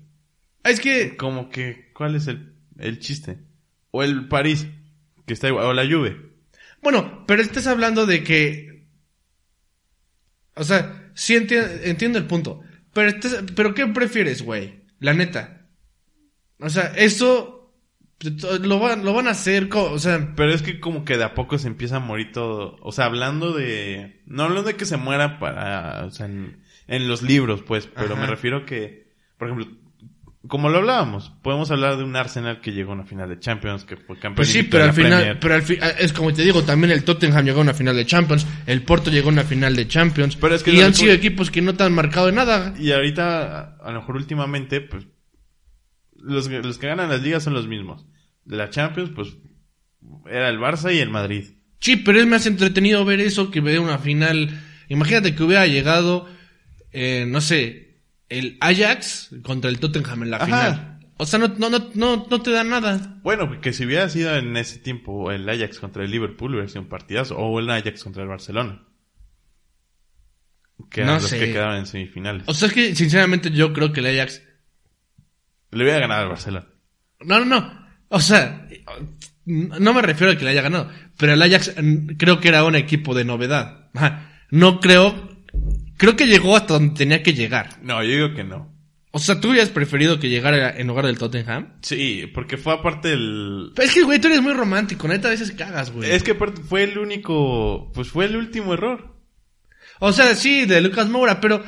[0.66, 3.38] Es que, Como que, ¿cuál es el, el chiste?
[3.92, 4.68] O el París,
[5.28, 6.32] que está igual, o la Juve.
[6.82, 8.88] bueno, pero estás hablando de que...
[10.56, 12.62] O sea, sí enti- entiendo el punto.
[12.94, 14.82] Pero, estás- pero ¿qué prefieres, güey?
[15.00, 15.68] La neta.
[16.60, 17.76] O sea, eso
[18.64, 21.36] lo van, lo van a hacer, o sea, Pero es que como que de a
[21.36, 22.78] poco se empieza a morir todo.
[22.82, 24.22] O sea, hablando de...
[24.26, 26.06] No hablando de que se muera para...
[26.06, 27.86] O sea, en, en los libros, pues.
[27.86, 28.22] Pero Ajá.
[28.22, 29.14] me refiero que...
[29.38, 29.78] Por ejemplo,
[30.48, 33.84] como lo hablábamos, podemos hablar de un Arsenal que llegó a una final de Champions,
[33.86, 35.40] que fue campeón Pues sí, pero al final, Premier.
[35.40, 37.96] pero al fi- ah, es como te digo, también el Tottenham llegó a una final
[37.96, 40.94] de Champions, el Porto llegó a una final de Champions, Pero es que y han
[40.94, 42.74] sido equipos que no te han marcado de nada.
[42.80, 45.06] Y ahorita, a- a lo mejor últimamente, pues...
[46.20, 48.06] Los, los que ganan las ligas son los mismos.
[48.46, 49.38] De la Champions, pues...
[50.30, 51.44] Era el Barça y el Madrid.
[51.80, 54.50] Sí, pero es más entretenido ver eso que ver una final.
[54.90, 56.28] Imagínate que hubiera llegado,
[56.92, 57.87] eh, no sé,
[58.30, 60.46] el Ajax contra el Tottenham en la Ajá.
[60.46, 60.94] final.
[61.20, 63.20] O sea, no, no, no, no, no te da nada.
[63.24, 66.82] Bueno, que si hubiera sido en ese tiempo el Ajax contra el Liverpool, hubiera sido
[66.82, 67.36] un partidazo.
[67.38, 68.84] O el Ajax contra el Barcelona.
[70.92, 71.40] que eran No los sé.
[71.40, 72.44] que quedaron en semifinales.
[72.46, 74.44] O sea, es que sinceramente yo creo que el Ajax...
[75.72, 76.68] Le voy a ganar al Barcelona.
[77.22, 77.88] No, no, no.
[78.10, 78.68] O sea,
[79.46, 82.64] no me refiero a que le haya ganado, pero el Ajax mm, creo que era
[82.64, 83.90] un equipo de novedad.
[84.52, 85.36] No creo...
[85.98, 87.78] Creo que llegó hasta donde tenía que llegar.
[87.82, 88.76] No, yo digo que no.
[89.12, 91.78] O sea, ¿tú hubieras preferido que llegara en lugar del Tottenham?
[91.82, 93.72] Sí, porque fue aparte el...
[93.76, 95.08] Pero es que, güey, tú eres muy romántico.
[95.08, 96.12] Neta, a veces cagas, güey.
[96.12, 97.92] Es que aparte fue el único...
[97.96, 99.16] Pues fue el último error.
[100.00, 101.64] O sea, sí, de Lucas Moura, pero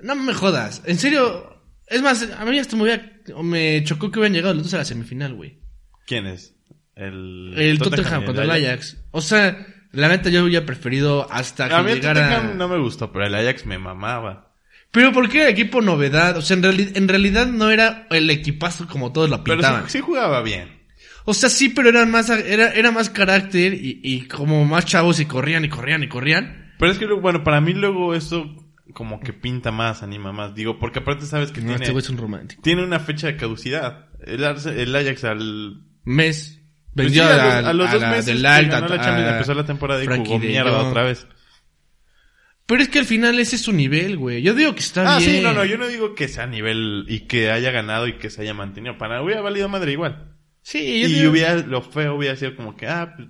[0.00, 0.82] no me jodas.
[0.86, 3.10] En serio, es más, a mí hasta me, hubiera-
[3.42, 5.58] me chocó que hubieran llegado los dos a la semifinal, güey.
[6.06, 6.54] ¿Quién es?
[6.94, 8.98] El, El Tottenham y contra el Ajax.
[9.10, 12.42] O sea, la neta yo hubiera preferido hasta que A mí llegara...
[12.54, 14.52] No me gustó, pero el Ajax me mamaba.
[14.90, 16.36] Pero ¿por qué era equipo novedad?
[16.36, 19.84] O sea, en, reali- en realidad no era el equipazo como todos lo Pero pintaban.
[19.86, 20.82] sí, sí jugaba bien.
[21.24, 25.20] O sea, sí, pero eran más, era, era más carácter y, y como más chavos
[25.20, 26.72] y corrían y corrían y corrían.
[26.78, 28.56] Pero es que, luego, bueno, para mí luego eso
[28.92, 30.54] como que pinta más, anima más.
[30.54, 32.60] Digo, porque aparte sabes que No, tiene, este güey es un romántico.
[32.62, 34.08] tiene una fecha de caducidad.
[34.26, 35.82] El, el Ajax al...
[36.04, 36.61] Mes.
[36.94, 39.30] Pues sí, a, los, a los a dos la meses del Light, ganó la Champions,
[39.32, 41.26] empezó la temporada y Frankie jugó de mierda otra vez.
[42.66, 44.40] Pero es que al final ese es su nivel, güey.
[44.42, 45.30] Yo digo que está Ah, bien.
[45.30, 48.30] sí, no, no, yo no digo que sea nivel y que haya ganado y que
[48.30, 48.96] se haya mantenido.
[48.98, 50.36] Para hubiera valido madre igual.
[50.62, 53.28] Sí, yo Y digo- hubiera, lo feo hubiera sido como que, ah, pues,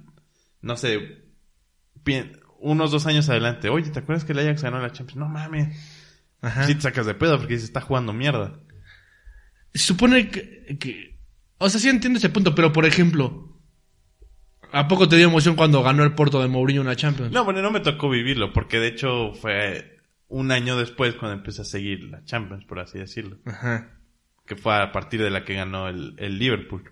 [0.61, 1.22] no sé,
[2.05, 3.68] pi- unos dos años adelante.
[3.70, 5.16] Oye, ¿te acuerdas que el Ajax ganó la Champions?
[5.18, 5.77] No mames.
[6.42, 6.64] Ajá.
[6.66, 8.61] Sí te sacas de pedo porque se está jugando mierda.
[9.75, 11.18] Supone que, que-
[11.59, 13.52] O sea, sí entiendo ese punto, pero por ejemplo...
[14.73, 17.31] ¿A poco te dio emoción cuando ganó el Porto de Mourinho una Champions?
[17.31, 21.63] No, bueno, no me tocó vivirlo porque de hecho fue un año después cuando empecé
[21.63, 23.39] a seguir la Champions, por así decirlo.
[23.45, 23.99] Ajá.
[24.47, 26.91] Que fue a partir de la que ganó el, el Liverpool.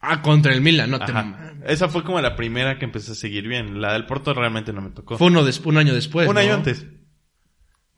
[0.00, 1.24] Ah, contra el Milan, no te Ajá.
[1.24, 1.64] mames.
[1.66, 3.80] Esa fue como la primera que empecé a seguir bien.
[3.80, 5.16] La del Porto realmente no me tocó.
[5.18, 6.40] Fue uno un año después, un ¿no?
[6.40, 6.86] año antes.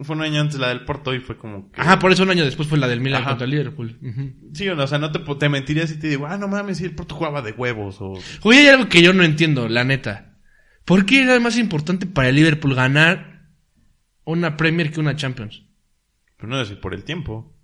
[0.00, 1.80] Fue un año antes la del Porto y fue como que...
[1.80, 3.30] Ajá, por eso un año después fue la del Milan Ajá.
[3.30, 3.98] contra el Liverpool.
[4.00, 4.32] Ujú.
[4.54, 6.78] Sí, o no, o sea, no te, te mentiría si te digo, ah, no mames,
[6.78, 8.12] si el Porto jugaba de huevos o...
[8.42, 10.36] Oye, hay algo que yo no entiendo, la neta.
[10.84, 13.48] ¿Por qué era más importante para el Liverpool ganar
[14.24, 15.64] una Premier que una Champions?
[16.36, 17.54] Pero no es por el tiempo.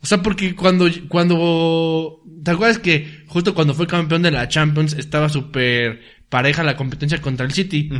[0.00, 4.94] O sea, porque cuando, cuando, ¿te acuerdas que justo cuando fue campeón de la Champions
[4.94, 7.90] estaba súper pareja la competencia contra el City?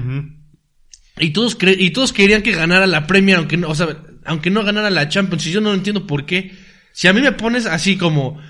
[1.19, 4.51] Y todos cre- y todos querían que ganara la Premier, aunque no, o sea, aunque
[4.51, 5.47] no ganara la Champions.
[5.47, 6.53] Y yo no entiendo por qué.
[6.93, 8.41] Si a mí me pones así como,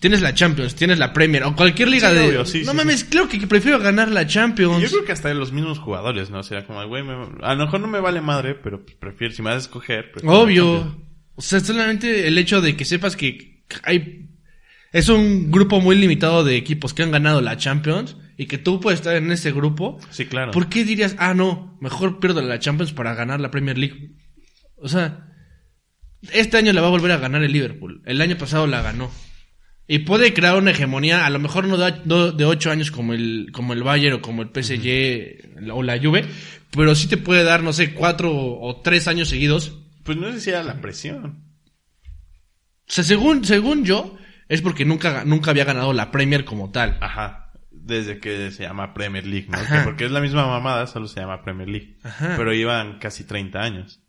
[0.00, 2.76] tienes la Champions, tienes la Premier, o cualquier liga Sí, de, obvio, sí, no sí,
[2.76, 4.82] mames, creo que prefiero ganar la Champions.
[4.82, 6.40] yo creo que hasta de los mismos jugadores, ¿no?
[6.40, 9.34] O sea, como, güey, me- a lo mejor no me vale madre, pero pues, prefiero,
[9.34, 10.12] si me vas a escoger...
[10.24, 10.98] Obvio.
[11.36, 14.28] O sea, solamente el hecho de que sepas que hay
[14.92, 18.80] es un grupo muy limitado de equipos que han ganado la Champions y que tú
[18.80, 19.98] puedes estar en ese grupo.
[20.10, 20.52] Sí, claro.
[20.52, 24.16] ¿Por qué dirías, ah, no, mejor pierdo la Champions para ganar la Premier League?
[24.76, 25.28] O sea,
[26.32, 28.02] este año la va a volver a ganar el Liverpool.
[28.04, 29.10] El año pasado la ganó.
[29.86, 33.12] Y puede crear una hegemonía, a lo mejor no de, no de ocho años como
[33.12, 36.24] el, como el Bayern o como el PSG o la Juve,
[36.70, 40.40] pero sí te puede dar, no sé, cuatro o tres años seguidos Pues no sé
[40.40, 41.44] si era la presión.
[42.88, 44.16] O sea, según, según yo,
[44.48, 46.96] es porque nunca, nunca había ganado la Premier como tal.
[47.00, 47.43] Ajá.
[47.84, 49.58] Desde que se llama Premier League, ¿no?
[49.58, 51.98] Que porque es la misma mamada, solo se llama Premier League.
[52.02, 52.34] Ajá.
[52.36, 54.00] Pero llevan casi 30 años.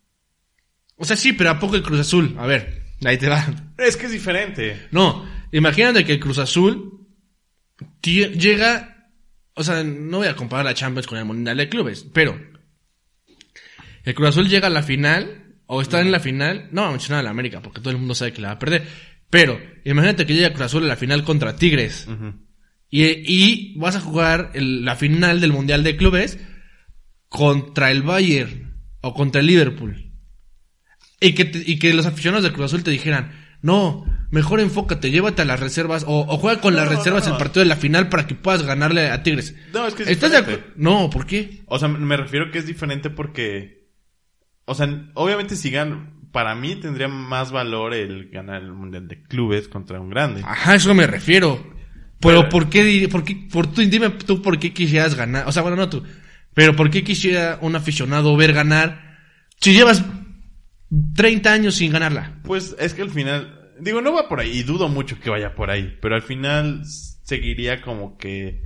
[0.96, 2.34] O sea, sí, pero ¿a poco el Cruz Azul?
[2.38, 3.44] A ver, ahí te va.
[3.76, 4.86] Es que es diferente.
[4.92, 7.06] No, imagínate que el Cruz Azul
[8.02, 9.10] llega,
[9.54, 12.40] o sea, no voy a comparar la Champions con el Mundial de Clubes, pero
[14.04, 16.92] el Cruz Azul llega a la final, o está en la final, no va a
[16.92, 18.86] mencionar a la América, porque todo el mundo sabe que la va a perder,
[19.28, 22.45] pero imagínate que llega Cruz Azul a la final contra Tigres, Ujú.
[23.02, 26.38] Y, y vas a jugar el- la final del Mundial de Clubes
[27.28, 30.12] contra el Bayern o contra el Liverpool.
[31.20, 33.32] Y que, te- y que los aficionados del Cruz Azul te dijeran,
[33.62, 37.32] no, mejor enfócate, llévate a las reservas o, o juega con No, las reservas no,
[37.32, 39.54] el partido de la final para que puedas ganarle a Tigres.
[39.72, 40.72] No, es que es ¿Estás diferente.
[40.76, 41.62] No, ¿por qué?
[41.66, 43.86] O sea, me refiero que es diferente porque...
[44.66, 46.14] O sea, obviamente si gan...
[46.32, 50.42] Para mí tendría más valor el ganar el Mundial de Clubes contra un grande.
[50.44, 51.74] Ajá, eso me refiero.
[52.20, 55.46] Pero, ¿por qué, por qué, por tú, dime tú por qué quisieras ganar?
[55.46, 56.02] O sea, bueno, no tú.
[56.54, 59.18] Pero ¿por qué quisiera un aficionado ver ganar
[59.60, 60.02] si llevas
[61.14, 62.40] 30 años sin ganarla?
[62.44, 63.52] Pues es que al final...
[63.78, 64.50] Digo, no va por ahí.
[64.58, 65.98] Y dudo mucho que vaya por ahí.
[66.00, 66.82] Pero al final
[67.24, 68.62] seguiría como que...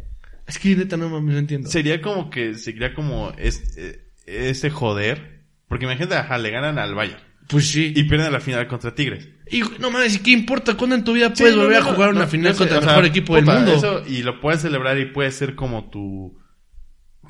[0.46, 1.68] Es que neta no mames, no entiendo.
[1.68, 2.54] Sería como que...
[2.54, 5.46] Seguiría como es- eh, ese joder.
[5.66, 7.20] Porque imagínate, ajá, le ganan al Bayern.
[7.48, 7.92] Pues sí.
[7.96, 9.28] Y pierden la final contra Tigres.
[9.50, 12.10] Y, no mames, ¿y ¿qué importa cuándo en tu vida puedes volver no, a jugar
[12.10, 13.74] una no, final contra el sea, mejor equipo puta, del mundo?
[13.76, 16.38] eso, y lo puedes celebrar y puede ser como tu...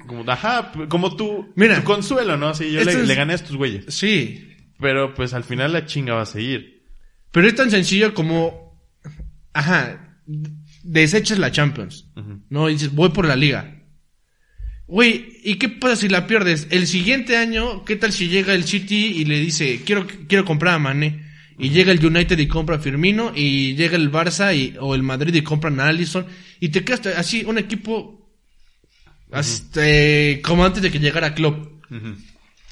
[0.07, 1.77] como, ajá, como tú, Mira.
[1.77, 2.55] tu consuelo, ¿no?
[2.55, 3.87] Sí, yo le, es- le gané a estos güeyes.
[3.89, 4.47] Sí.
[4.79, 6.85] Pero pues al final la chinga va a seguir.
[7.33, 8.83] Pero es tan sencillo como,
[9.53, 10.19] ajá,
[10.83, 12.07] desechas la Champions.
[12.49, 13.77] No, y dices, voy por la liga.
[14.87, 16.67] Güey, ¿y qué pasa si la pierdes?
[16.71, 20.75] El siguiente año, ¿qué tal si llega el City y le dice, quiero, quiero comprar
[20.75, 21.30] a Mané?
[21.61, 25.03] Y llega el United y compra a Firmino, y llega el Barça y, o el
[25.03, 26.27] Madrid y compran a Allison,
[26.59, 28.31] y te quedas así, un equipo,
[29.33, 31.85] hasta, eh, como antes de que llegara Klopp.
[31.91, 32.17] Ujú.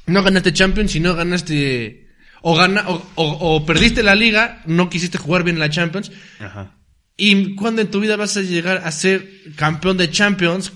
[0.07, 2.09] No ganaste Champions y no ganaste,
[2.43, 6.75] o, gana, o, o- o perdiste la liga, no quisiste jugar bien la Champions, Ajá.
[7.21, 10.73] ¿Y cuándo en tu vida vas a llegar a ser campeón de Champions?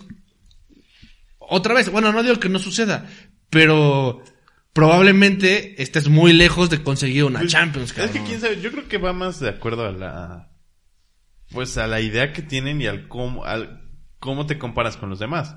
[1.38, 3.06] Otra vez, bueno, no digo que no suceda,
[3.48, 4.22] pero
[4.72, 8.88] probablemente estés muy lejos de conseguir una Pues, Champions, Es que quién sabe, yo creo
[8.88, 10.48] que va más de acuerdo a la
[11.50, 13.82] pues a la idea que tienen y al cómo al
[14.18, 15.56] cómo te comparas con los demás.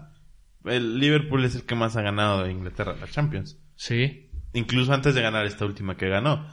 [0.65, 4.29] El Liverpool es el que más ha ganado de Inglaterra la Champions, Sí.
[4.53, 6.45] incluso antes de ganar esta última que ganó.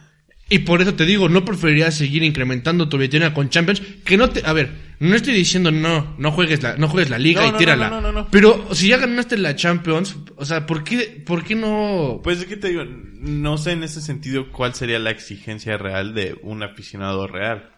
[0.53, 4.29] Y por eso te digo, no preferirías seguir incrementando tu vitrina con Champions, que no
[4.29, 7.49] te, a ver, no estoy diciendo no, no juegues la, no juegues la liga No,
[7.49, 7.89] y no, tírala.
[7.89, 8.29] no, no, no, no.
[8.31, 12.21] Pero si ya ganaste la Champions, o sea, ¿por qué, por qué no?
[12.23, 16.13] Pues es que te digo, no sé en ese sentido cuál sería la exigencia real
[16.13, 17.71] de un aficionado real.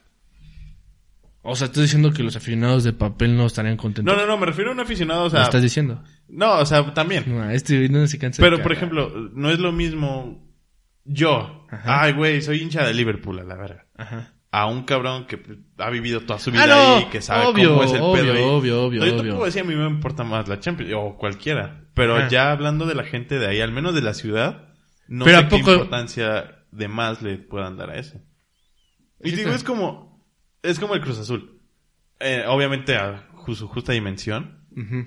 [1.42, 4.12] O sea, estoy diciendo que los aficionados de papel no estarían contentos.
[4.12, 6.02] No, no, no, me refiero a un aficionado, o ¿Lo sea, estás diciendo?
[6.28, 7.22] no, o sea, también.
[7.28, 10.42] No, este no se cansa de Pero, por ejemplo, no es lo mismo
[11.04, 11.63] yo.
[11.74, 12.02] Ajá.
[12.02, 13.86] Ay, güey, soy hincha de Liverpool, a la verga.
[13.96, 14.32] Ajá.
[14.50, 15.42] A un cabrón que
[15.78, 18.22] ha vivido toda su vida Ah, no, ahí, que sabe obvio, cómo es el obvio,
[18.22, 18.42] pedo ahí.
[18.42, 19.32] obvio, obvio, Yo te obvio.
[19.32, 21.86] puedo decir, a mí me importa más la Champions, o cualquiera.
[21.94, 22.28] Pero Ajá.
[22.28, 24.68] ya hablando de la gente de ahí, al menos de la ciudad,
[25.08, 28.20] no Pero sé ¿a qué poco- importancia de más le puedan dar a eso.
[29.22, 29.56] Y Sí, digo, está.
[29.56, 30.24] es como,
[30.62, 31.60] es como el Cruz Azul.
[32.20, 34.64] Eh, obviamente a su justa dimensión.
[34.76, 35.06] Ujú.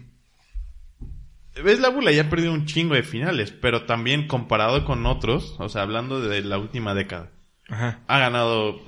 [1.63, 5.55] Ves la bula ya ha perdido un chingo de finales, pero también comparado con otros,
[5.59, 7.31] o sea, hablando de la última década,
[7.69, 8.01] Ajá.
[8.07, 8.79] ha ganado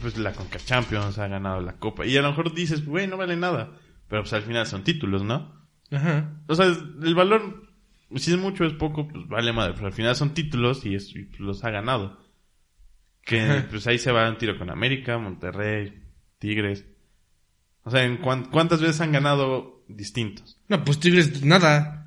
[0.00, 2.06] pues la Conca Champions, ha ganado la Copa.
[2.06, 3.72] Y a lo mejor dices, güey, no vale nada.
[4.08, 5.52] Pero pues al final son títulos, ¿no?
[5.90, 6.40] Ajá.
[6.46, 7.64] O sea, el valor,
[8.16, 9.72] si es mucho, es poco, pues vale madre.
[9.74, 12.18] Pero al final son títulos y, es- y, pues, los ha ganado.
[13.24, 13.66] Que Ajá.
[13.68, 16.00] pues ahí se va un tiro con América, Monterrey,
[16.38, 16.86] Tigres.
[17.82, 20.60] O sea, ¿en cuán- ¿cuántas veces han ganado distintos?
[20.68, 21.97] No, pues Tigres, nada.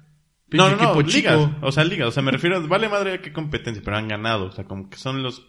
[0.58, 1.14] No, no, no, equipo ligas.
[1.40, 1.58] chico.
[1.62, 2.08] O sea, ligas.
[2.08, 4.46] O sea, me refiero, vale madre a qué competencia, pero han ganado.
[4.46, 5.48] O sea, como que son los...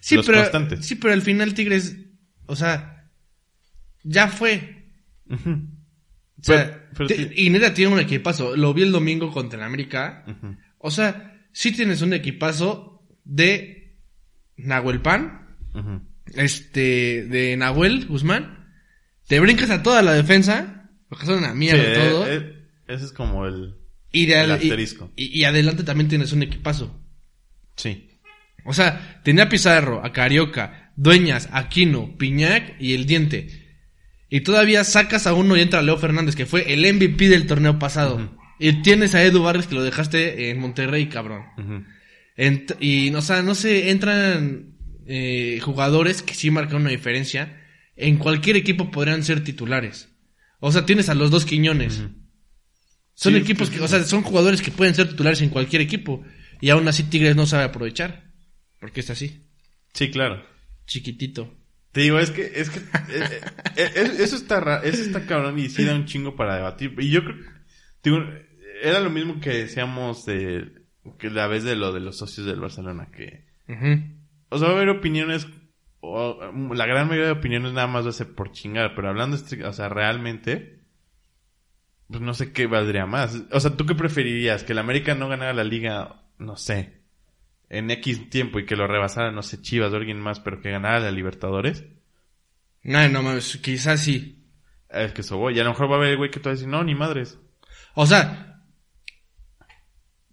[0.00, 0.86] Sí, los pero, constantes.
[0.86, 1.96] sí, pero al final Tigres,
[2.46, 3.10] o sea,
[4.02, 4.86] ya fue.
[5.30, 5.36] O
[6.42, 7.30] sea, Pero- pero te- sí.
[7.36, 8.56] y neta tiene un equipazo.
[8.56, 10.24] Lo vi el domingo contra el América.
[10.78, 13.98] O sea, sí tienes un equipazo de
[14.56, 15.56] Nahuel Pan,
[16.34, 18.72] este, de Nahuel Guzmán.
[19.26, 22.26] Te brincas a toda la defensa, porque son una mierda Sí, todo.
[22.26, 23.76] eh, eh, ese es como el...
[24.12, 25.12] y, de el y- asterisco.
[25.16, 27.00] y- y adelante también tienes un equipazo.
[27.76, 28.08] Sí.
[28.64, 33.68] O sea, tenía a Pizarro, a Carioca, Dueñas, Aquino, Piñac y el Diente.
[34.28, 37.78] Y todavía sacas a uno y entra Leo Fernández, que fue el MVP del torneo
[37.78, 38.36] pasado.
[38.58, 41.44] Y tienes a Edu Vargas, que lo dejaste en Monterrey, cabrón.
[42.36, 47.60] Ent- y, o sea, no sé, entran eh, jugadores que sí marcan una diferencia.
[47.96, 50.10] En cualquier equipo podrían ser titulares.
[50.60, 52.02] O sea, tienes a los dos Quiñones.
[53.20, 56.24] Son Sí, equipos que, o sea, son jugadores que pueden ser titulares en cualquier equipo.
[56.62, 58.24] Y aún así Tigres no sabe aprovechar.
[58.80, 59.46] Porque es así,
[59.92, 60.42] Sí, claro.
[60.86, 61.54] chiquitito.
[61.92, 63.40] Te digo, es que, es que, eh,
[63.76, 66.94] eh, eh, eso está ra- eso está cabrón y sí da un chingo para debatir.
[66.98, 67.36] Y yo creo,
[68.02, 68.18] digo,
[68.82, 70.72] era lo mismo que decíamos de,
[71.18, 73.44] que la vez de lo de los socios del Barcelona, que,
[74.48, 75.46] o sea, va a haber opiniones,
[76.00, 76.40] o,
[76.74, 79.72] la gran mayoría de opiniones nada más va a ser por chingar, pero hablando, o
[79.74, 80.79] sea, realmente,
[82.10, 83.42] pues no sé qué valdría más.
[83.52, 84.64] O sea, ¿tú qué preferirías?
[84.64, 87.02] ¿Que el América no ganara la liga, no sé,
[87.68, 90.70] en X tiempo y que lo rebasara, no sé, Chivas o alguien más, pero que
[90.70, 91.84] ganara la Libertadores?
[92.82, 94.44] No, no mames, quizás sí.
[94.88, 95.56] Es que eso voy.
[95.56, 96.82] Y a lo mejor va a haber el güey que te va a decir, no,
[96.82, 97.38] ni madres.
[97.94, 98.64] O sea,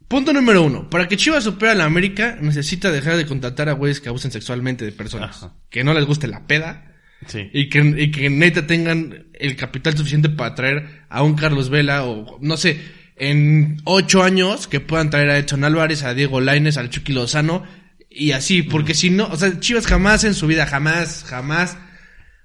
[0.07, 0.89] punto número uno.
[0.89, 4.31] Para que Chivas supere a la América, necesita dejar de contratar a güeyes que abusen
[4.31, 5.43] sexualmente de personas.
[5.43, 5.55] Ajá.
[5.69, 6.95] Que no les guste la peda.
[7.27, 7.49] Sí.
[7.53, 12.03] Y que, y que neta tengan el capital suficiente para traer a un Carlos Vela
[12.05, 12.81] o, no sé,
[13.15, 17.63] en ocho años que puedan traer a Edson Álvarez, a Diego Laines, al Chucky Lozano
[18.09, 21.77] y así, porque si no, o sea, Chivas jamás en su vida, jamás, jamás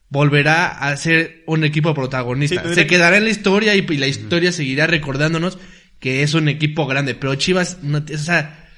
[0.09, 2.63] volverá a ser un equipo protagonista.
[2.69, 5.59] Sí, Se que- quedará en la historia y, y la historia seguirá recordándonos
[6.01, 8.69] que es un equipo grande, pero Chivas, no, o sea,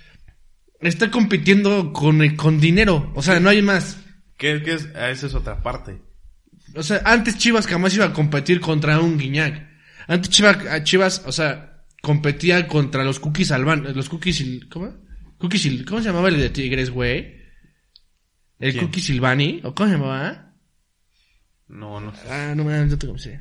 [0.80, 3.96] está compitiendo con, con dinero, o sea, no hay más.
[4.36, 4.84] ¿Qué, qué es?
[4.94, 5.98] Esa es otra parte.
[6.76, 9.68] O sea, antes Chivas jamás iba a competir contra un Guiñac.
[10.08, 14.94] Antes Chivas, Chivas, o sea, competía contra los Cookies Alban, los Cookies, ¿cómo?
[15.38, 17.42] Cookies, ¿cómo se llamaba el de Tigres, güey?
[18.58, 18.84] El ¿Quién?
[18.86, 20.54] Cookie Silvani, ¿o cómo se llamaba?
[21.68, 22.30] No, no sé.
[22.30, 23.40] Ah, no me no tengo sé.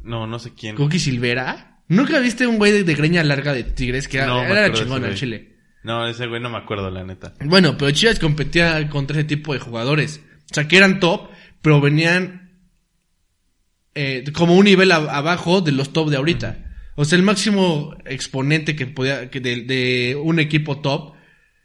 [0.00, 0.76] No, no sé quién.
[0.76, 1.82] Cookie Silvera.
[1.88, 4.72] ¿Nunca viste un güey de, de greña larga de Tigres que era, No, era de
[4.72, 5.14] chingón güey.
[5.14, 5.56] chile?
[5.82, 7.34] No, ese güey no me acuerdo, la neta.
[7.44, 10.20] Bueno, pero Chivas competía contra ese tipo de jugadores.
[10.50, 12.41] O sea, que eran top, pero venían
[13.94, 16.68] eh, como un nivel abajo de los top de ahorita.
[16.94, 21.14] O sea, el máximo exponente que podía, que de, de un equipo top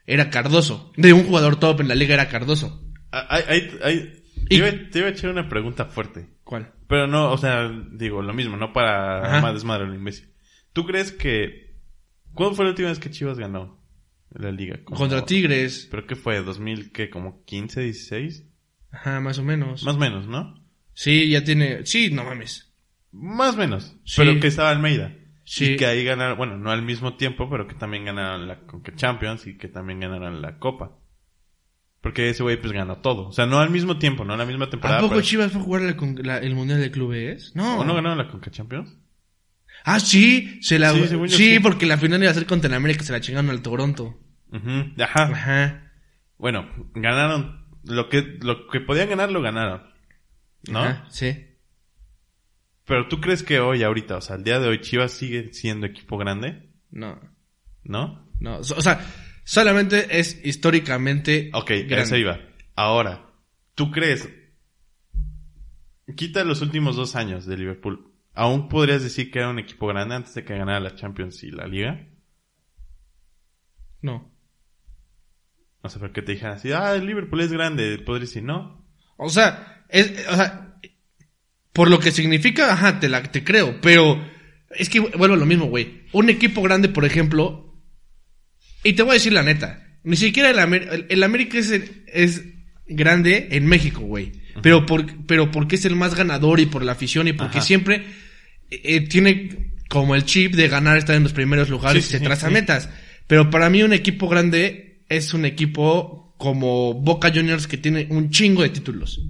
[0.05, 0.91] era Cardoso.
[0.95, 2.83] De un jugador top en la liga era Cardoso.
[3.11, 4.13] Ah, Hay, hay, hay-
[4.43, 6.29] Y- te, iba, te iba a echar una pregunta fuerte.
[6.43, 6.71] ¿Cuál?
[6.87, 10.29] Pero no, o sea, digo, lo mismo, no para más desmadre lo imbécil.
[10.71, 11.75] ¿Tú crees que...
[12.33, 13.83] ¿Cuándo fue la última vez que Chivas ganó
[14.29, 14.79] la liga?
[14.85, 15.87] Como- Contra Tigres.
[15.91, 16.41] ¿Pero qué fue?
[16.41, 17.09] ¿2000 qué?
[17.09, 18.45] ¿Como 15, 16?
[18.91, 19.83] Ajá, más o menos.
[19.83, 20.55] Más o menos, ¿no?
[20.99, 21.85] Sí, ya tiene.
[21.85, 22.73] Sí, no mames.
[23.11, 23.95] Más o menos.
[24.03, 24.15] Sí.
[24.17, 25.13] Pero que estaba Almeida.
[25.43, 25.73] Sí.
[25.73, 28.95] Y que ahí ganaron, bueno, no al mismo tiempo, pero que también ganaron la Conca
[28.95, 30.97] Champions y que también ganaron la Copa.
[32.01, 33.27] Porque ese güey pues ganó todo.
[33.27, 34.97] O sea, no al mismo tiempo, no en la misma temporada.
[34.97, 37.51] ¿A poco pero- Chivas fue a jugar la con- la- el Mundial de Clubes?
[37.55, 37.79] No.
[37.81, 38.97] ¿O no ganaron la Conca Champions?
[39.83, 40.93] Ah, sí, se la...
[40.93, 43.61] Sí, Sí, porque la final iba a ser contra el América, se la chingaron al
[43.61, 44.17] Toronto.
[44.51, 45.23] Ajá.
[45.31, 45.91] Ajá.
[46.39, 49.83] Bueno, ganaron lo que, lo que podían ganar, lo ganaron.
[50.69, 50.79] ¿No?
[50.79, 51.43] Ajá, sí.
[52.85, 55.85] Pero tú crees que hoy, ahorita, o sea, al día de hoy, Chivas sigue siendo
[55.85, 57.19] equipo grande, No,
[57.83, 58.29] ¿no?
[58.39, 58.57] no.
[58.59, 59.05] O sea,
[59.43, 62.01] solamente es históricamente Ok, grande.
[62.01, 62.39] eso iba.
[62.75, 63.29] Ahora,
[63.75, 64.29] ¿tú crees?
[66.15, 68.13] Quita los últimos dos años de Liverpool.
[68.33, 71.51] ¿Aún podrías decir que era un equipo grande antes de que ganara la Champions y
[71.51, 72.07] la Liga?
[74.01, 74.31] No.
[75.81, 78.85] O sea, porque te dijeran así, ah, el Liverpool es grande, podrías decir, no.
[79.17, 80.79] O sea, es, o sea,
[81.73, 84.23] por lo que significa, ajá, te la, te creo, pero
[84.71, 86.01] es que vuelvo a lo mismo, güey.
[86.13, 87.79] Un equipo grande, por ejemplo,
[88.83, 91.71] y te voy a decir la neta, ni siquiera el, Amer- el- el América es,
[92.07, 92.43] es
[92.87, 94.31] grande en México, güey.
[94.63, 97.67] Pero por, pero porque es el más ganador y por la afición y porque Ajá.
[97.67, 98.05] siempre
[98.71, 102.17] eh, tiene como el chip de ganar, estar en los primeros lugares Sí, y se
[102.19, 102.53] sí, traza sí.
[102.53, 102.89] metas.
[103.27, 108.31] Pero para mí un equipo grande es un equipo como Boca Juniors que tiene un
[108.31, 109.21] chingo de títulos.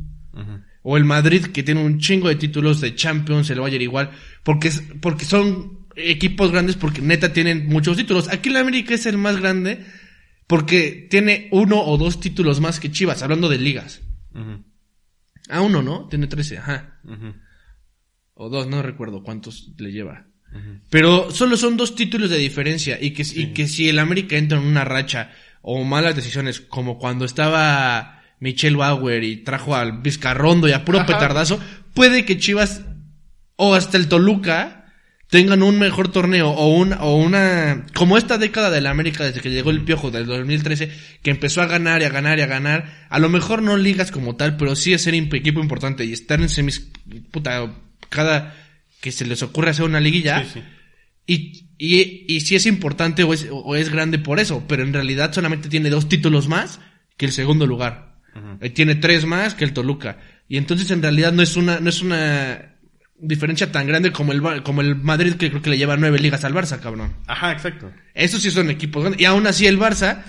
[0.89, 4.11] O el Madrid que tiene un chingo de títulos de Champions, el Bayern igual.
[4.43, 8.29] Porque, es- porque son equipos grandes porque neta tienen muchos títulos.
[8.29, 9.85] Aquí el América es el más grande
[10.47, 14.01] porque tiene uno o dos títulos más que Chivas, hablando de ligas.
[14.33, 14.63] Ujú.
[15.49, 16.07] Ah, uno, ¿no?
[16.07, 16.99] Tiene 13, ajá.
[18.35, 20.27] O dos, no recuerdo cuántos le lleva.
[20.89, 24.57] Pero solo son dos títulos de diferencia y que, y que si el América entra
[24.57, 30.67] en una racha o malas decisiones, como cuando estaba Michelle Bauer y trajo al Vizcarrondo
[30.67, 31.07] y a puro Ajá.
[31.07, 31.59] petardazo,
[31.93, 32.81] puede que Chivas
[33.55, 34.77] o hasta el Toluca
[35.29, 37.85] tengan un mejor torneo o, un, o una...
[37.93, 40.89] Como esta década de la América desde que llegó el Piojo del 2013,
[41.21, 43.07] que empezó a ganar y a ganar y a ganar.
[43.09, 46.39] A lo mejor no ligas como tal, pero sí es ser equipo importante y estar
[46.39, 46.91] en semis...
[47.31, 47.73] Puta,
[48.09, 48.55] cada
[49.01, 50.45] que se les ocurre hacer una liguilla.
[50.45, 50.63] Sí, sí.
[51.29, 54.93] Y, y, y si es importante o es, o es grande por eso, pero en
[54.93, 56.79] realidad solamente tiene dos títulos más
[57.17, 58.06] que el segundo lugar.
[58.73, 60.17] Tiene tres más que el Toluca.
[60.47, 62.75] Y entonces en realidad no es una, no es una
[63.19, 66.43] diferencia tan grande como el, como el Madrid que creo que le lleva nueve ligas
[66.45, 67.13] al Barça, cabrón.
[67.27, 67.91] Ajá, exacto.
[68.13, 69.21] Esos sí son equipos grandes.
[69.21, 70.23] Y aún así el Barça,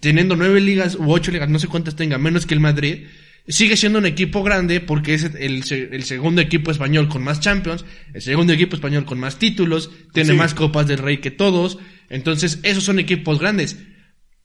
[0.00, 3.06] teniendo nueve ligas u ocho ligas, no sé cuántas tenga, menos que el Madrid,
[3.46, 7.84] sigue siendo un equipo grande porque es el, el segundo equipo español con más Champions,
[8.14, 10.36] el segundo equipo español con más títulos, tiene Sí.
[10.36, 11.78] más Copas del Rey que todos.
[12.10, 13.78] Entonces, esos son equipos grandes.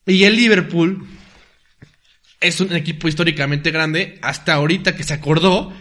[0.05, 1.05] Y el Liverpool
[2.43, 5.73] es un equipo históricamente grande hasta ahorita que se acordó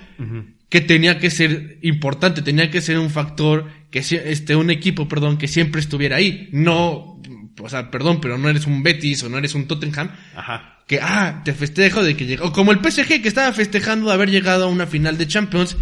[0.68, 5.37] que tenía que ser importante, tenía que ser un factor, que este, un equipo, perdón,
[5.37, 6.48] que siempre estuviera ahí.
[6.53, 7.20] No,
[7.61, 10.83] o sea, perdón, pero no eres un Betis o no eres un Tottenham, Ajá.
[10.87, 14.14] que, ah, te festejo de que llegó, o como el PSG que estaba festejando de
[14.14, 15.77] haber llegado a una final de Champions.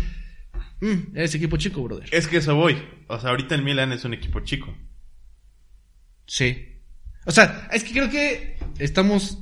[0.81, 2.09] Mm, eres equipo chico, brother.
[2.11, 2.77] Es que eso voy.
[3.07, 4.75] O sea, ahorita el Milan es un equipo chico.
[6.27, 6.81] Sí.
[7.27, 9.39] O sea, es que creo que estamos,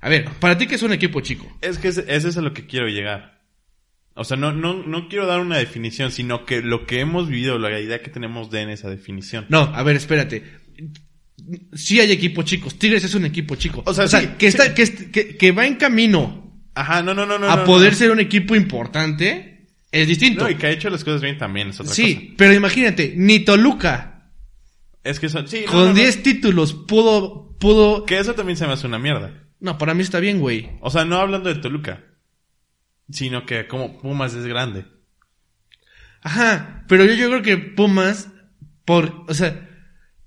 [0.00, 1.46] a ver, para ti que es un equipo chico.
[1.60, 3.42] Es que ese, ese es a lo que quiero llegar.
[4.14, 7.58] O sea, no, no, no quiero dar una definición, sino que lo que hemos vivido,
[7.58, 9.46] la idea que tenemos de en esa definición.
[9.48, 10.42] No, a ver, espérate.
[11.72, 12.78] Sí hay equipos chicos.
[12.78, 13.82] Tigres es un equipo chico.
[13.86, 14.58] O sea, sí, que, sí.
[14.58, 17.50] está, que, que, que va en camino Ajá, no, no, no, no.
[17.50, 17.98] a no, poder no.
[17.98, 20.44] ser un equipo importante es distinto.
[20.44, 23.40] No, y que ha hecho las cosas bien también es otra sí, pero imagínate, ni
[23.40, 24.30] Toluca.
[25.02, 25.94] Es que son, sí, con no, no.
[25.94, 28.04] 10 títulos pudo, pudo...
[28.04, 29.47] Que eso también se me hace una mierda.
[29.60, 30.70] No, para mí está bien, güey.
[30.80, 32.04] O sea, no hablando de Toluca.
[33.10, 34.84] Sino que como Pumas es grande.
[36.22, 38.28] Ajá, pero yo, yo creo que Pumas,
[38.84, 39.68] por, o sea,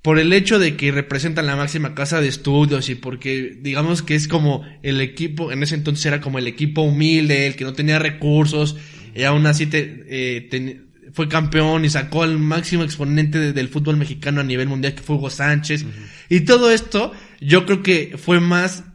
[0.02, 4.16] por el hecho de que representan la máxima casa de estudios y porque digamos que
[4.16, 7.74] es como el equipo, en ese entonces era como el equipo humilde, el que no
[7.74, 8.78] tenía recursos,
[9.14, 10.82] y aún así te, eh,
[11.14, 15.04] fue campeón y sacó al máximo exponente de- del fútbol mexicano a nivel mundial que
[15.04, 15.86] fue Hugo Sánchez.
[16.30, 17.12] Y todo esto,
[17.42, 18.86] yo creo que fue más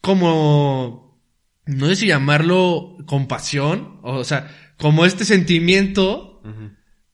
[0.00, 1.20] como,
[1.66, 6.40] no sé si llamarlo compasión, o sea, como este sentimiento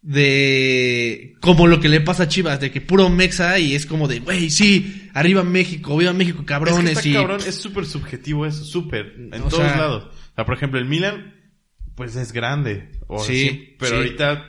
[0.03, 4.07] de como lo que le pasa a Chivas, de que puro mexa y es como
[4.07, 6.99] de, güey, sí, arriba México, viva México, cabrones.
[6.99, 10.05] Es que y cabrón, es súper subjetivo eso, súper, en O todos sea- lados.
[10.05, 11.35] O sea, por ejemplo, el Milan,
[11.95, 12.91] pues es grande.
[13.07, 13.97] O Sí, pero sí.
[13.97, 14.47] ahorita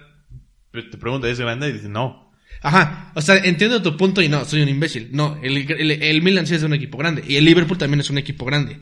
[0.73, 1.69] te pregunto, ¿es grande?
[1.69, 2.24] Y dices, no.
[2.65, 5.09] Ajá, o sea, entiendo tu punto y no, soy un imbécil.
[5.11, 8.09] No, el, el, el Milan sí es un equipo grande y el Liverpool también es
[8.09, 8.79] un equipo grande.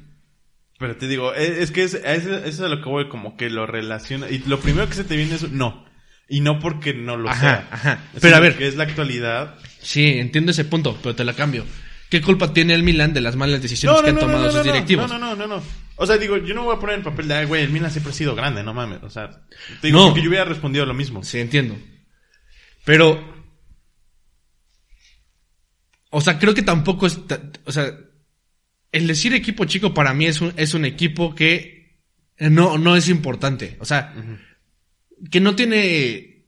[0.80, 3.36] Pero te digo, es, es que es, es, eso es a lo que voy, como
[3.36, 4.30] que lo relaciona.
[4.30, 5.86] Y lo primero que se te viene es no.
[6.30, 7.68] Y no porque no lo Ajá, sea.
[7.72, 8.00] ajá.
[8.22, 8.58] Pero a ver.
[8.58, 9.56] Que es la actualidad.
[9.82, 11.66] Sí, entiendo ese punto, pero te la cambio.
[12.10, 15.10] ¿Qué culpa tiene el Milan de las malas decisiones que han tomado sus directivos?
[15.12, 15.64] No, no, no, no, no.
[15.98, 17.92] O sea, digo, yo no voy a poner el papel de, "Ay, güey, el Milan
[17.92, 19.04] siempre ha sido grande, no mames.
[19.04, 19.30] O sea,
[19.82, 20.06] te digo, No.
[20.08, 21.24] porque yo hubiera respondido lo mismo.
[21.24, 21.76] Sí, entiendo.
[22.86, 23.43] Pero.
[26.16, 27.20] O sea, creo que tampoco es.
[27.66, 27.92] O sea,
[28.92, 31.98] el decir equipo chico para mí es un, es un equipo que
[32.40, 33.78] no, no es importante.
[33.80, 34.14] O sea,
[35.32, 36.46] que no tiene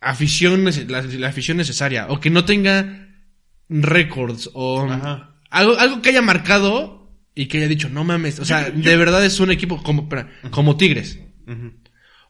[0.00, 2.06] afición, la, la afición necesaria.
[2.08, 3.08] O que no tenga
[3.68, 4.50] récords.
[4.54, 5.34] O Ajá.
[5.50, 8.38] algo, algo que haya marcado y que haya dicho, no mames.
[8.38, 11.18] O sea, Yo- yo- de verdad es un equipo como, espera, como Tigres.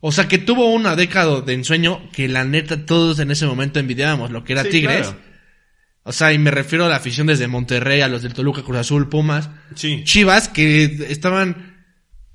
[0.01, 3.78] O sea, que tuvo una década de ensueño que la neta todos en ese momento
[3.78, 5.09] envidiábamos lo que era Sí, Tigres.
[5.09, 5.32] claro.
[6.05, 8.78] O sea, y me refiero a la afición desde Monterrey, a los del Toluca, Cruz
[8.78, 10.03] Azul, Pumas, Sí.
[10.05, 11.84] Chivas, que estaban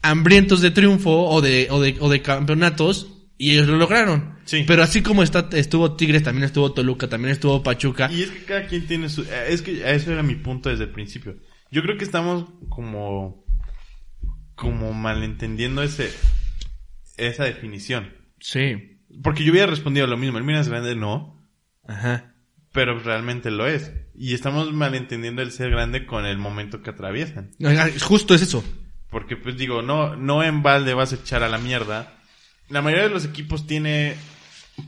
[0.01, 3.07] hambrientos de triunfo o de, o de, o de campeonatos
[3.37, 4.37] y ellos lo lograron.
[4.45, 4.63] Sí.
[4.65, 8.09] Pero así como está, estuvo Tigres, también estuvo Toluca, también estuvo Pachuca.
[8.11, 9.23] Y es que cada quien tiene su...
[9.23, 11.37] eh, Es que eso era mi punto desde el principio.
[11.69, 13.43] Yo creo que estamos como...
[14.55, 16.09] Como malentendiendo ese...
[17.17, 18.13] Esa definición.
[18.39, 18.99] Sí.
[19.21, 20.37] Porque yo hubiera respondido lo mismo.
[20.37, 21.45] El Milan es grande, no.
[21.87, 22.33] Ajá.
[22.77, 23.91] Pero realmente lo es.
[24.13, 27.49] Y estamos malentendiendo el ser grande con el momento que atraviesan.
[28.01, 28.63] Justo es eso.
[29.09, 32.13] Porque pues digo, no, no en balde vas a echar a la mierda.
[32.69, 34.15] La mayoría de los equipos tiene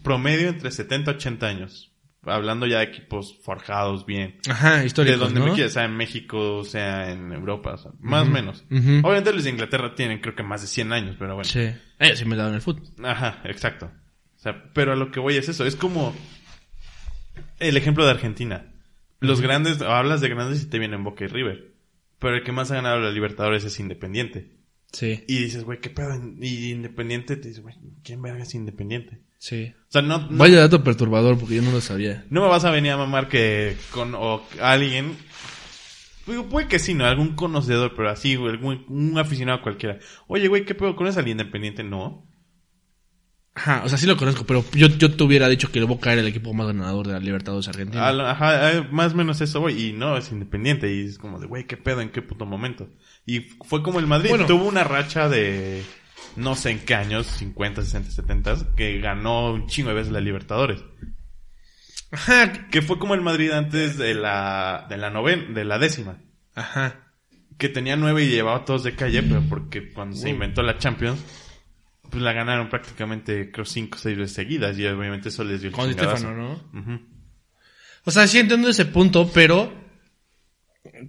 [0.03, 1.91] promedio entre 70 y 80 años.
[2.21, 4.37] Hablando ya de equipos forjados bien.
[4.47, 5.47] Ajá, De históricos, donde ¿no?
[5.47, 8.65] me quieras, sea en México, sea en Europa, o sea, más o menos.
[8.69, 11.49] Obviamente los de Inglaterra tienen creo que más de 100 años, pero bueno.
[11.49, 11.71] Sí.
[11.97, 12.83] Ellos sí me daban el fútbol.
[13.03, 13.89] Ajá, exacto.
[14.37, 16.13] O sea, pero a lo que voy es eso, es como
[17.59, 18.71] el ejemplo de Argentina.
[19.19, 21.73] Los grandes, hablas de grandes y te vienen Boca y River.
[22.19, 24.51] Pero el que más ha ganado la Libertadores es Independiente.
[24.91, 26.15] Sí, Y dices, güey, ¿qué pedo?
[26.41, 29.21] Y Independiente, te dices, güey, ¿quién verga es Independiente?
[29.37, 29.73] sí.
[29.87, 32.25] O sea, no, no, Vaya dato perturbador porque yo no lo sabía.
[32.29, 35.15] no me vas a venir a mamar que con o alguien,
[36.27, 37.05] digo, puede que sí, ¿no?
[37.05, 39.97] Algún conocedor, pero así, güey, algún, un aficionado cualquiera.
[40.27, 40.95] Oye, güey, ¿qué pedo?
[40.95, 41.83] ¿Conoces al Independiente?
[41.83, 42.28] No.
[43.59, 46.13] Ajá, o sea, sí lo conozco, pero yo, yo te hubiera dicho que el Boca
[46.13, 48.07] era el equipo más ganador de la Libertadores Argentina.
[48.07, 49.89] Ajá, eh, más o menos eso, güey.
[49.89, 50.89] Y no, es independiente.
[50.93, 51.99] Y es como de, güey, ¿qué pedo?
[51.99, 52.87] ¿En qué puto momento?
[53.25, 54.29] Y fue como el Madrid.
[54.29, 54.45] Bueno.
[54.45, 55.83] Tuvo una racha de
[56.37, 60.21] no sé en qué años, 50, 60, 70, que ganó un chingo de veces la
[60.21, 60.81] Libertadores.
[62.11, 66.17] Ajá, Que fue como el Madrid antes de la, de la noven, de la décima.
[66.55, 67.05] ajá.
[67.57, 71.19] Que tenía nueve y llevaba todos de calle, pero porque cuando se inventó la Champions,
[72.09, 74.77] pues la ganaron prácticamente, creo, cinco o seis veces seguidas.
[74.77, 76.17] Y obviamente eso les dio el Con Di chingadazo.
[76.17, 76.37] Stefano,
[76.73, 76.79] ¿no?
[76.79, 77.01] Ujú.
[78.05, 79.73] O sea, sí entiendo ese punto, pero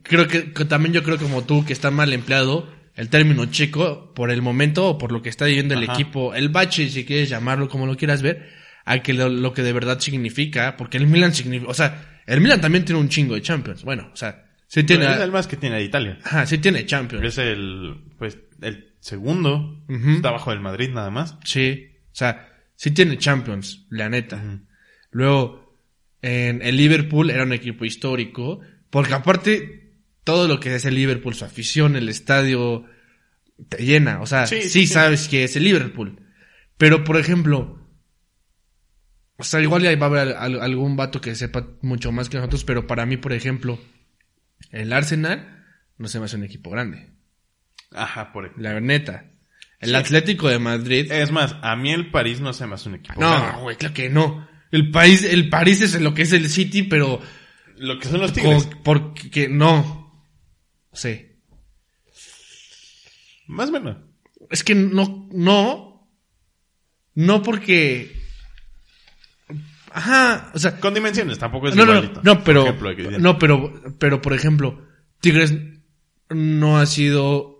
[0.02, 4.12] creo que, que también yo creo como tú que está mal empleado el término chico
[4.14, 5.92] por el momento o por lo que está viviendo el Ajá.
[5.94, 8.48] equipo, el bache, si quieres llamarlo como lo quieras ver,
[8.84, 12.40] a que lo, lo que de verdad significa, porque el Milan significa, o sea, el
[12.40, 15.32] Milan también tiene un chingo de Champions, bueno, o sea, sí tiene, Pero es el
[15.32, 16.18] más que tiene de Italia.
[16.24, 19.82] ajá, sí tiene Champions, Es el, pues, el segundo.
[19.88, 21.36] Está abajo del Madrid nada más.
[21.44, 24.42] sí, o sea, sí tiene Champions, la neta.
[25.10, 25.76] Luego,
[26.22, 29.94] en el Liverpool era un equipo histórico, porque aparte,
[30.24, 32.84] todo lo que es el Liverpool, su afición, el estadio,
[33.68, 34.20] te llena.
[34.20, 34.92] O sea, sí, Sí, sí, sí.
[34.92, 36.20] sabes que es el Liverpool.
[36.76, 37.78] Pero, por ejemplo,
[39.36, 42.36] o sea, igual ya va a haber al- algún vato que sepa mucho más que
[42.36, 43.78] nosotros, pero para mí, por ejemplo,
[44.70, 45.64] el Arsenal
[45.96, 47.10] no se me hace un equipo grande.
[47.92, 48.62] Ajá, por ejemplo.
[48.72, 49.26] La neta.
[49.80, 49.94] El Sí.
[49.96, 51.10] Atlético de Madrid.
[51.10, 53.20] Es más, a mí el París no se me hace un equipo.
[53.20, 54.46] no, güey, claro que no.
[54.70, 57.20] El país, el París es lo que es el City, pero
[57.76, 58.66] Lo que son los Tigres.
[58.66, 60.22] Con- porque no.
[60.92, 61.26] Sí.
[63.46, 63.96] Más o menos.
[64.50, 66.08] Es que no, no.
[67.14, 68.16] No porque.
[69.92, 72.20] Ajá, o sea, Con dimensiones, tampoco es no, igualito.
[72.22, 74.86] no, pero, ejemplo, no, pero, pero por ejemplo,
[75.20, 75.52] Tigres
[76.28, 77.59] no ha sido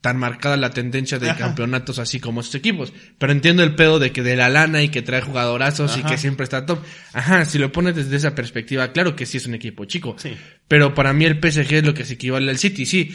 [0.00, 1.38] tan marcada la tendencia de Ajá.
[1.38, 2.92] campeonatos así como estos equipos.
[3.18, 6.16] Pero entiendo el pedo de que de la lana y que trae jugadorazos y que
[6.16, 6.80] siempre está top.
[7.12, 10.16] Ajá, si lo pones desde esa perspectiva, claro que sí es un equipo chico.
[10.18, 10.34] Sí.
[10.68, 13.14] Pero para mí el PSG es lo que se equivale al City, sí.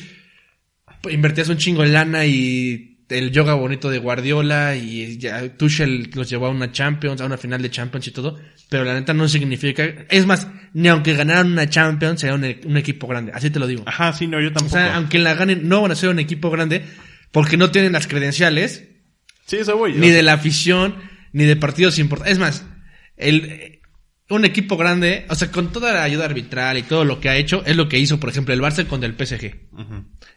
[1.10, 6.30] Invertías un chingo en lana y el yoga bonito de Guardiola y ya Tuchel los
[6.30, 8.40] llevó a una Champions, a una final de Champions y todo,
[8.70, 12.62] pero la neta no significa, es más, ni aunque ganaran una Champions sería un, e-
[12.66, 13.84] un equipo grande, así te lo digo.
[13.86, 14.76] Ajá, sí, no, yo O tampoco.
[14.76, 16.84] sea, aunque la ganen, no van a ser un equipo grande
[17.32, 18.86] porque no tienen las credenciales
[19.46, 19.94] sí, eso voy.
[19.94, 20.96] ni de la afición,
[21.32, 22.34] ni de partidos importantes.
[22.34, 22.66] Es más,
[23.18, 23.75] el,
[24.30, 27.38] un equipo grande, o sea, con toda la ayuda arbitral y todo lo que ha
[27.38, 29.56] hecho, es lo que hizo, por ejemplo, el Barça contra el PSG.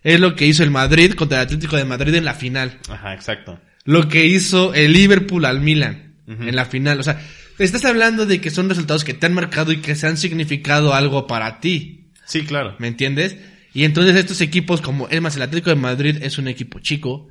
[0.02, 2.78] Es lo que hizo el Madrid contra el Atlético de Madrid en la final.
[2.88, 3.60] Ajá, exacto.
[3.84, 7.00] Lo que hizo el Liverpool al Milan en la final.
[7.00, 7.20] O sea,
[7.58, 10.92] estás hablando de que son resultados que te han marcado y que se han significado
[10.92, 12.12] algo para ti.
[12.26, 12.76] Sí, claro.
[12.78, 13.36] ¿Me entiendes?
[13.72, 17.28] Y entonces estos equipos como, es más, el Atlético de Madrid es un equipo chico.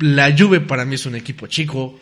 [0.00, 2.00] La Juve para mí es un equipo chico.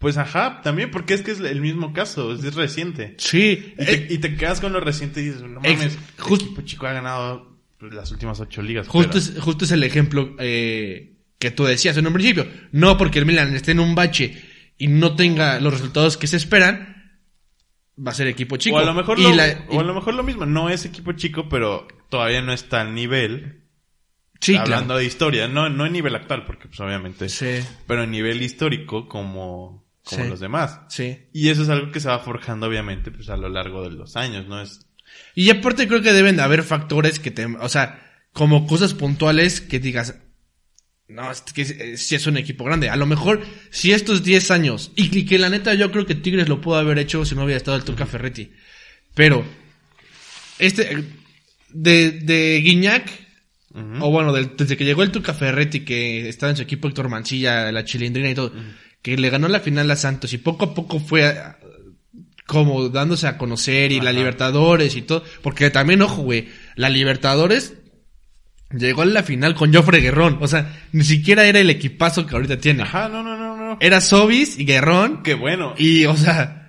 [0.00, 3.14] Pues ajá, también porque es que es el mismo caso, es, reciente.
[3.18, 3.74] Sí.
[3.78, 6.46] Y eh, te, y te quedas con lo reciente y dices, no mames, just- el
[6.48, 8.88] equipo chico ha ganado pues, las últimas ocho ligas.
[8.88, 12.46] Justo es, justo es el ejemplo eh, que tú decías en un principio.
[12.72, 14.42] No porque el Milan esté en un bache
[14.78, 17.20] y no tenga los resultados que se esperan,
[17.98, 18.76] va a ser equipo chico.
[18.76, 21.12] O a lo mejor lo, la- o a lo mejor lo mismo, no es equipo
[21.12, 23.64] chico, pero todavía no está al nivel.
[24.40, 24.98] sí, hablando claro.
[25.00, 29.06] de historia, no, no en nivel actual, porque pues obviamente, Sí, pero en nivel histórico
[29.06, 30.28] como, como Sí.
[30.30, 30.80] los demás.
[30.88, 31.18] sí.
[31.32, 34.16] Y eso es algo que se va forjando obviamente pues a lo largo de los
[34.16, 34.60] años, ¿no?
[34.60, 34.86] Es,
[35.34, 39.60] Y aparte creo que deben de haber factores que te, o sea, como cosas puntuales
[39.60, 40.16] que digas,
[41.08, 42.88] no, es que si es un equipo grande.
[42.88, 46.14] A lo mejor, si estos 10 años, y, y que la neta yo creo que
[46.14, 48.52] Tigres lo pudo haber hecho si no hubiera estado el Tuca Ferretti.
[49.14, 49.44] Pero,
[50.58, 51.04] este,
[51.70, 53.10] de, de Guiñac,
[54.00, 57.08] o bueno, del- desde que llegó el Tuca Ferretti, que estaba en su equipo Héctor
[57.08, 58.52] Mancilla, la chilindrina y todo,
[59.02, 61.58] que le ganó la final a Santos y poco a poco fue ah,
[62.46, 64.12] como dándose a conocer y la.
[64.12, 67.74] Libertadores y todo, porque también, ojo, güey, la Libertadores
[68.72, 72.34] llegó a la final con Joffre Guerrón, o sea, ni siquiera era el equipazo que
[72.34, 72.82] ahorita tiene.
[72.82, 73.78] Ajá, no, no, no, no.
[73.80, 75.74] Era Sobis y Guerrón Qué bueno.
[75.78, 76.68] y, o sea,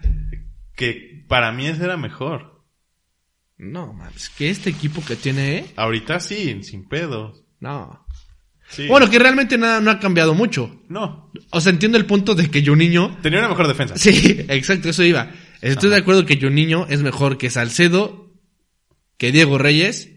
[0.75, 2.63] Que para mí ese era mejor.
[3.57, 5.65] no, mames, que este equipo que tiene, ¿eh?
[5.75, 7.43] Ahorita sí, sin pedos.
[7.59, 8.05] No.
[8.72, 8.88] Sí.
[8.88, 10.82] Bueno, que realmente nada, no ha cambiado mucho.
[10.88, 11.32] No.
[11.49, 13.97] O sea, entiendo el punto de que Juninho Tenía una mejor defensa.
[13.97, 15.30] Sí, exacto, eso iba.
[15.61, 18.34] Estoy de acuerdo que Juninho es mejor que Salcedo,
[19.17, 20.09] que Diego Reyes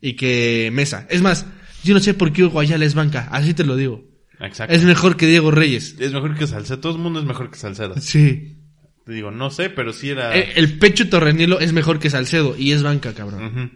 [0.00, 1.06] y que Mesa.
[1.10, 1.46] Es más,
[1.82, 4.04] yo no sé por qué Guayala es banca, así te lo digo.
[4.38, 4.74] Exacto.
[4.74, 5.96] Es mejor que Diego Reyes.
[5.98, 6.80] Es mejor que Salcedo.
[6.80, 8.00] Todo el mundo es mejor que Salcedo.
[8.00, 8.56] Sí.
[9.04, 10.34] Te digo, no sé, pero sí era...
[10.34, 13.44] El, el Pecho Torrenilo es mejor que Salcedo y es banca, cabrón.
[13.44, 13.70] Ujú.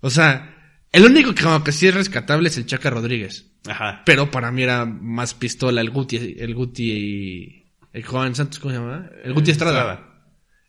[0.00, 0.59] O sea,
[0.92, 3.46] el único que como que sí es rescatable es el Chaca Rodríguez.
[3.68, 4.02] Ajá.
[4.06, 8.74] Pero para mí era más pistola el Guti, el Guti y el Juan Santos, ¿cómo
[8.74, 9.10] se llama?
[9.24, 10.06] El Guti Estrada.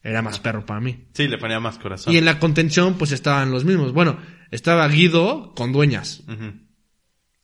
[0.04, 1.06] Era más perro para mí.
[1.14, 2.12] Sí, le ponía más corazón.
[2.14, 3.94] Y en la contención, pues estaban los mismos.
[3.94, 4.18] Bueno,
[4.50, 6.24] estaba Guido con dueñas.
[6.28, 6.54] Ujú.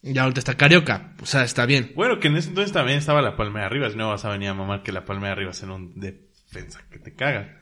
[0.01, 1.13] Y ahorita está Carioca.
[1.21, 1.91] O sea, está bien.
[1.95, 3.89] Bueno, que en ese entonces también estaba la palma de arriba.
[3.91, 6.81] Si no vas a venir a mamar que la palma de arriba sea un defensa
[6.89, 7.61] que te caga.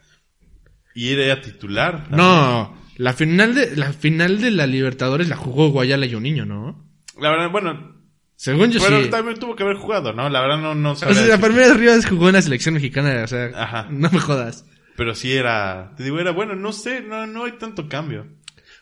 [0.93, 2.03] Y era titular.
[2.03, 2.17] también.
[2.17, 6.45] No, la final de la final de la Libertadores la jugó Guayala y un niño,
[6.45, 6.85] ¿no?
[7.19, 7.95] La verdad, bueno,
[8.35, 9.09] Según yo pero sí.
[9.09, 10.29] también tuvo que haber jugado, ¿no?
[10.29, 13.27] La verdad no, no O sea, la primera Rivas jugó en la selección mexicana, o
[13.27, 13.87] sea, Ajá.
[13.89, 14.65] no me jodas.
[14.97, 18.27] Pero sí era, te digo, era bueno, no sé, no, no hay tanto cambio.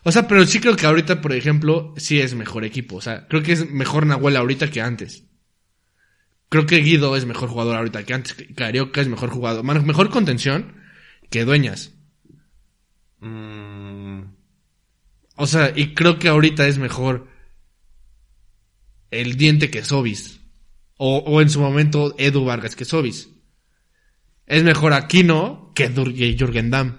[0.03, 2.97] O sea, pero sí creo que ahorita, por ejemplo, sí es mejor equipo.
[2.97, 5.23] O sea, creo que es mejor Nahuel ahorita que antes.
[6.49, 8.35] Creo que Guido es mejor jugador ahorita que antes.
[8.55, 9.63] Carioca es mejor jugador.
[9.63, 10.75] Mejor contención
[11.31, 11.95] que Dueñas.
[13.21, 13.72] Mm,
[15.43, 17.27] O sea, y creo que ahorita es mejor
[19.11, 20.39] el diente que Sobis.
[20.95, 23.29] O, o en su momento Edu Vargas que Sobis.
[24.45, 26.95] Es mejor Aquino que Jürgen Damm.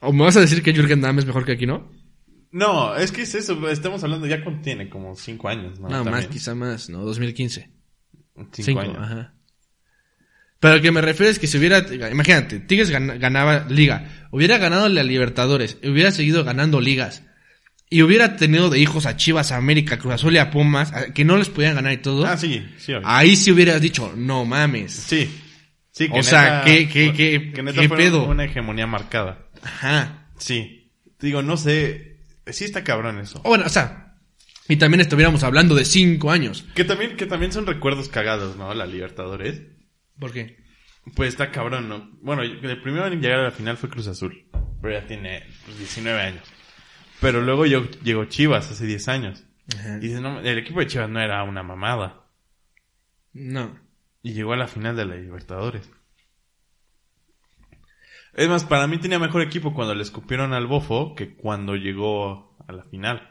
[0.00, 1.92] ¿O me vas a decir que Jürgen Damm es mejor que Aquino?
[2.50, 5.90] no, es que es eso, estamos hablando, ya contiene como cinco años, ¿no?
[5.90, 7.04] No, más, quizá más, ¿no?
[7.04, 7.70] 2015.
[8.36, 8.96] Cinco, Cinco, años.
[8.98, 9.34] ajá.
[10.62, 14.58] Pero lo que me refiero es que si hubiera, imagínate, Tigres gan- ganaba liga, hubiera
[14.58, 17.24] ganado la Libertadores, hubiera seguido ganando ligas,
[17.90, 21.24] y hubiera tenido de hijos a Chivas, a América, Cruz Azul y a Pumas, que
[21.24, 23.08] no les podían ganar y todo, Ah, sí, sí, obvio.
[23.08, 24.92] ahí sí hubieras dicho, no mames.
[24.92, 25.28] Sí.
[25.90, 28.24] Sí, O sea, ¿qué- qué- qué- que neta qué fue pedo?
[28.26, 29.48] una hegemonía marcada.
[29.64, 30.28] Ajá.
[30.38, 30.92] Sí.
[31.20, 33.40] Digo, no sé, sí está cabrón eso.
[33.44, 33.98] O bueno, o sea,
[34.68, 36.64] Y también estuviéramos hablando de cinco años.
[36.76, 38.72] Que también, que también son recuerdos cagados, ¿no?
[38.74, 39.60] La Libertadores.
[40.18, 40.62] ¿Por qué?
[41.16, 42.10] Pues está cabrón, ¿no?
[42.20, 44.46] Bueno, el primero en llegar a la final fue Cruz Azul.
[44.80, 46.42] Pero ya tiene pues, 19 años.
[47.20, 49.44] Pero luego yo, llegó Chivas hace 10 años.
[49.76, 49.96] Ajá.
[49.96, 52.26] Y dice, no, el equipo de Chivas no era una mamada.
[53.32, 53.78] No.
[54.22, 55.90] Y llegó a la final de la Libertadores.
[58.34, 62.56] Es más, para mí tenía mejor equipo cuando le escupieron al bofo que cuando llegó
[62.66, 63.30] a la final.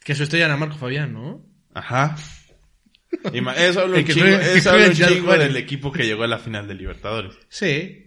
[0.00, 1.42] Que su estrella era Marco Fabián, ¿no?
[1.74, 2.16] Ajá.
[3.56, 6.28] Eso habla un que chingo, que eso habla un chingo del equipo que llegó a
[6.28, 7.34] la final de Libertadores.
[7.48, 8.00] Sí.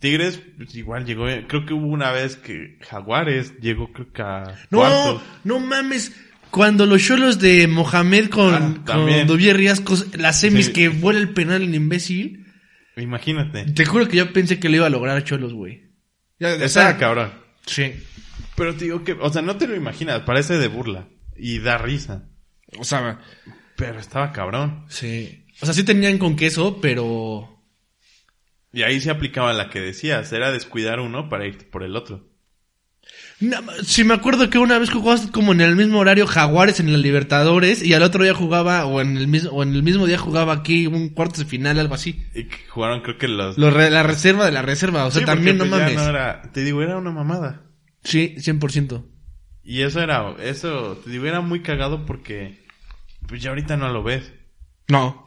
[0.00, 4.44] Tigres, pues, igual llegó, creo que hubo una vez que Jaguares llegó creo que a
[4.70, 5.22] No, cuartos.
[5.44, 6.12] no mames.
[6.50, 9.26] Cuando los cholos de Mohamed con, Ah, con.
[9.26, 10.72] Duvier Riascos, las semis Sí.
[10.72, 12.46] que vuela el penal el imbécil,
[12.96, 13.64] Imagínate.
[13.72, 15.90] te juro que yo pensé que lo iba a lograr Cholos, güey.
[16.68, 17.32] Sea, cabrón.
[17.66, 17.92] Sí.
[18.56, 21.08] Pero te digo que, o sea, no te lo imaginas, parece de burla.
[21.36, 22.28] Y da risa.
[22.78, 23.18] O sea,
[23.76, 24.84] Pero estaba cabrón.
[24.88, 25.40] sí.
[25.62, 27.48] O sea, sí tenían con queso, pero...
[28.72, 32.28] Y ahí se aplicaba la que decías, era descuidar uno para ir por el otro.
[33.38, 36.90] No, si me acuerdo que una vez jugabas como en el mismo horario Jaguares en
[36.90, 40.06] la Libertadores y al otro día jugaba, o en el mismo, o en el mismo
[40.08, 42.24] día jugaba aquí un cuarto de final, algo así.
[42.34, 43.56] Y que jugaron creo que los...
[43.56, 46.00] Re- la reserva de la reserva, o sea, Sí, también no pues, mames.
[46.00, 47.62] era- te digo, era una mamada.
[48.02, 49.04] Sí, 100%.
[49.62, 52.63] Y eso era, eso, te digo, era muy cagado porque,
[53.26, 54.32] pues ya ahorita no lo ves.
[54.88, 55.26] No.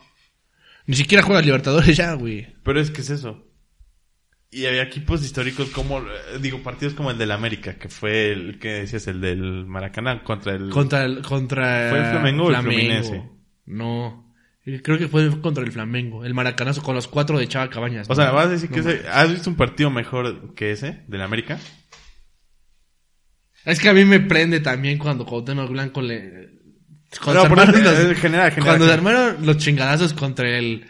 [0.86, 2.56] Ni siquiera juegas Libertadores ya, güey.
[2.64, 3.44] Pero es que es eso.
[4.50, 8.60] Y había equipos históricos como, eh, digo, partidos como el del América, que fue el
[8.60, 10.70] que decías, el del Maracaná contra el...
[10.70, 11.90] Contra el, contra...
[11.90, 13.30] ¿Fue el Flamengo o el Fluminense?
[13.66, 14.34] No.
[14.66, 16.24] Eh, Creo que fue contra el Flamengo.
[16.24, 18.08] El Maracanazo con los cuatro de Chava Cabañas.
[18.08, 18.16] O ¿no?
[18.16, 21.60] sea, vas a decir que ese, ¿has visto un partido mejor que ese, del América?
[23.66, 26.57] Es que a mí me prende también cuando Cuauhtémoc Blanco le...
[27.24, 29.18] Cuando, No, se armaron los, es general, general, cuando se general.
[29.18, 30.86] armaron los chingadazos contra el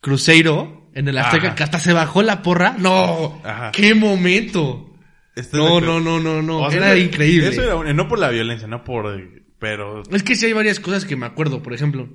[0.00, 1.54] Cruzeiro en el Azteca, Ajá.
[1.54, 2.74] que hasta se bajó la porra.
[2.78, 3.40] ¡No!
[3.44, 3.70] Ajá.
[3.72, 4.88] ¡Qué momento!
[5.36, 6.62] ¿Estás de No, no, no, no, no.
[6.62, 7.48] O sea, Era increíble.
[7.48, 9.18] Eso era, no por la violencia, no por,
[9.58, 12.08] pero, Es que sí hay varias cosas que me acuerdo, por ejemplo.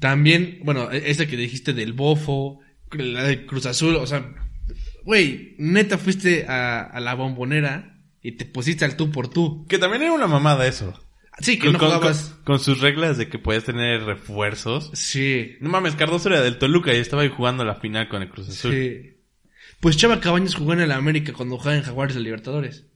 [0.00, 2.60] También, bueno, e- esa que dijiste del bofo,
[2.92, 4.24] la de Cruz Azul, o sea,
[5.04, 9.66] güey, neta fuiste a, a la bombonera y te pusiste al tú por tú.
[9.68, 10.94] que también era una mamada eso.
[11.40, 12.34] Sí, que Con, no jugabas.
[12.36, 14.90] con- con sus reglas de que podías tener refuerzos.
[14.94, 18.28] Sí, No mames, Cardoso era del Toluca y estaba ahí jugando la final con el
[18.28, 18.72] Cruz Azul.
[18.72, 19.14] sí.
[19.80, 22.86] Pues Chava Cabañas jugó en el América cuando jugaba en Jaguares de Libertadores.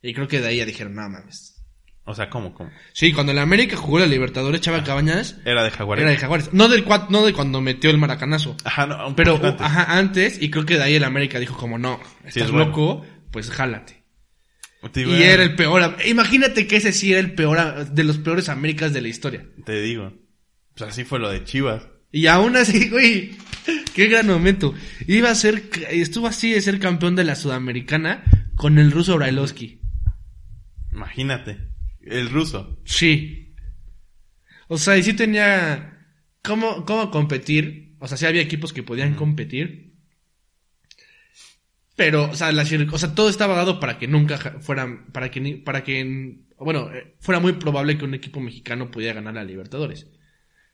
[0.00, 1.60] Y creo que de ahí ya dijeron, no mames.
[2.04, 2.70] O sea, ¿cómo, cómo?
[2.92, 6.02] Sí, cuando el América jugó la Libertadores, Chava Cabañas Era de Jaguares.
[6.02, 6.52] era de Jaguares.
[6.52, 8.56] No del no de cuando metió el maracanazo.
[8.62, 9.66] Ajá, no, un Pero, poquito antes.
[9.66, 12.66] ajá, antes, y creo que de ahí el América dijo como, no, estás es bueno.
[12.66, 14.03] loco, pues jálate.
[14.92, 18.48] Digo, Y era el peor, imagínate que ese sí era el peor, de los peores
[18.48, 19.46] Américas de la historia.
[19.64, 20.12] Te digo.
[20.76, 21.88] Pues así fue lo de Chivas.
[22.10, 23.32] Y aún así, güey,
[23.94, 24.74] qué gran momento.
[25.06, 28.24] Iba a ser, estuvo así de ser campeón de la Sudamericana
[28.56, 29.80] con el ruso Brailovsky.
[30.92, 31.58] Imagínate.
[32.00, 32.80] El ruso.
[32.84, 33.54] Sí.
[34.68, 36.06] O sea, y sí tenía
[36.42, 37.96] cómo, cómo competir.
[37.98, 39.93] O sea, sí había equipos que podían competir.
[41.96, 45.40] Pero, o sea, la o sea, todo estaba dado para que nunca fueran, para que,
[45.40, 49.44] ni- para que, bueno, eh, fuera muy probable que un equipo mexicano pudiera ganar a
[49.44, 50.08] Libertadores.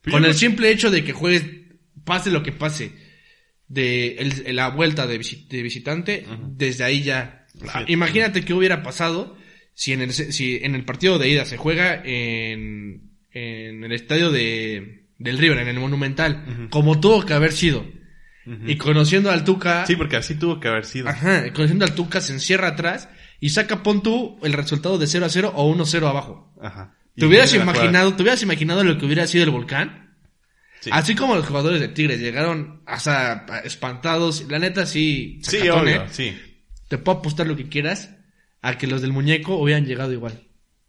[0.03, 1.45] Pero Con el simple hecho de que juegues,
[2.05, 2.93] pase lo que pase,
[3.69, 7.47] de el- la vuelta de, visi- de visitante, desde ahí ya.
[7.53, 7.59] Sí.
[7.73, 9.37] Ah, Imagínate qué hubiera pasado
[9.75, 14.31] si en el, si en el partido de ida se juega en, en el estadio
[14.31, 17.87] de, del River, en el Monumental, como tuvo que haber sido.
[18.47, 21.09] Y conociendo al Tuca, Sí, porque así tuvo que haber sido.
[21.09, 25.07] ajá, y conociendo al Tuca se encierra atrás y saca pon tú el resultado de
[25.07, 26.55] 0 a 0 o 1 a 0 abajo.
[26.61, 26.97] Ajá.
[27.17, 30.17] ¿Te hubieras imaginado, te hubieras imaginado lo que hubiera sido el volcán?
[30.81, 30.89] Sí.
[30.93, 36.07] Así como los jugadores de Tigres llegaron hasta espantados, la neta sí, Sí, obvio, ¿eh?
[36.11, 36.35] sí.
[36.89, 38.17] Te puedo apostar lo que quieras
[38.63, 40.41] a que los del muñeco hubieran llegado igual.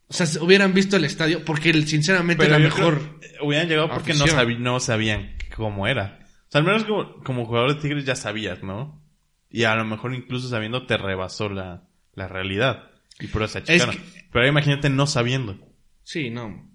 [0.08, 3.18] O sea, se hubieran visto el estadio porque sinceramente Pero yo mejor.
[3.20, 6.20] creo- hubieran llegado porque no sabían cómo era.
[6.52, 9.02] Sea, al menos como, como jugador de Tigres ya sabías, ¿no?
[9.50, 11.84] Y a lo mejor incluso sabiendo te rebasó la,
[12.14, 12.92] la realidad.
[13.20, 13.96] Y por eso se achicaron.
[13.96, 15.58] que- Pero imagínate no sabiendo.
[16.04, 16.70] Sí, no.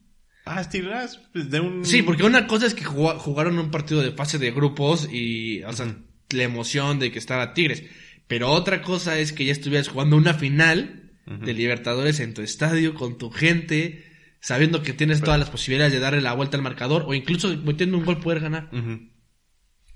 [0.44, 1.84] Ah, es Tigres, pues de un...
[1.84, 5.72] Sí, porque una cosa es que jugaron un partido de fase de grupos y, o
[5.72, 5.94] sea,
[6.30, 7.82] la emoción de que estaba Tigres.
[8.28, 12.94] Pero otra cosa es que ya estuvieras jugando una final de Libertadores en tu estadio
[12.94, 14.04] con tu gente,
[14.40, 17.98] sabiendo que tienes todas las posibilidades de darle la vuelta al marcador o incluso metiendo
[17.98, 18.68] un gol poder ganar.
[18.72, 19.08] Ujú.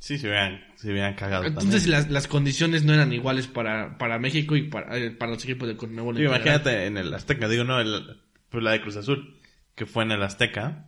[0.01, 1.91] Sí, se hubieran, se hubieran cagado Entonces también.
[1.93, 5.69] las, las condiciones no eran iguales para, para México y para, eh, para los equipos
[5.69, 6.17] de Conmebol.
[6.17, 6.37] general.
[6.41, 8.17] imagínate en el Azteca, digo, no, el,
[8.49, 9.37] pues la de Cruz Azul,
[9.75, 10.87] que fue en el Azteca.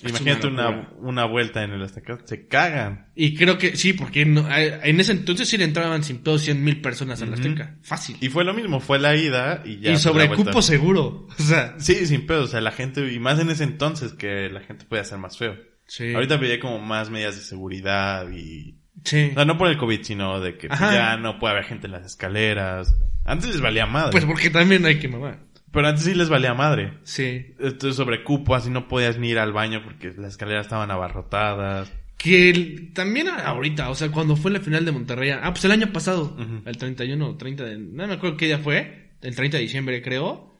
[0.00, 3.08] Es Imagínate una una, vuelta en el Azteca, se cagan.
[3.16, 6.38] Y creo que sí, porque no- eh, en ese entonces sí le entraban sin pedo
[6.38, 7.40] 100 mil personas a la Ujú.
[7.40, 7.76] Azteca.
[7.82, 8.16] Fácil.
[8.20, 9.90] Y fue lo mismo, fue la ida y ya.
[9.90, 11.26] y sobre cupo seguro.
[11.36, 14.48] O sea, Sí, sin pedo, o sea, la gente, y más en ese entonces que
[14.48, 15.56] la gente podía ser más feo.
[15.88, 16.14] Sí.
[16.14, 18.76] Ahorita veía como más medidas de seguridad y...
[19.04, 19.30] Sí.
[19.32, 20.92] O sea, no por el COVID, sino de que pues, Ajá.
[20.94, 22.96] ya no puede haber gente en las escaleras.
[23.24, 24.12] Antes les valía madre.
[24.12, 25.40] Pues porque también hay que mamar.
[25.70, 26.94] Pero antes sí les valía madre.
[27.02, 27.54] Sí.
[27.58, 31.92] Entonces sobre cupo, así no podías ni ir al baño porque las escaleras estaban abarrotadas.
[32.16, 35.30] Que el- también ahorita, o sea, cuando fue la final de Monterrey.
[35.30, 36.36] Ah, pues el año pasado.
[36.64, 37.78] El 31 o 30 de...
[37.78, 39.10] No me acuerdo qué día fue.
[39.22, 40.57] El 30 de diciembre, creo.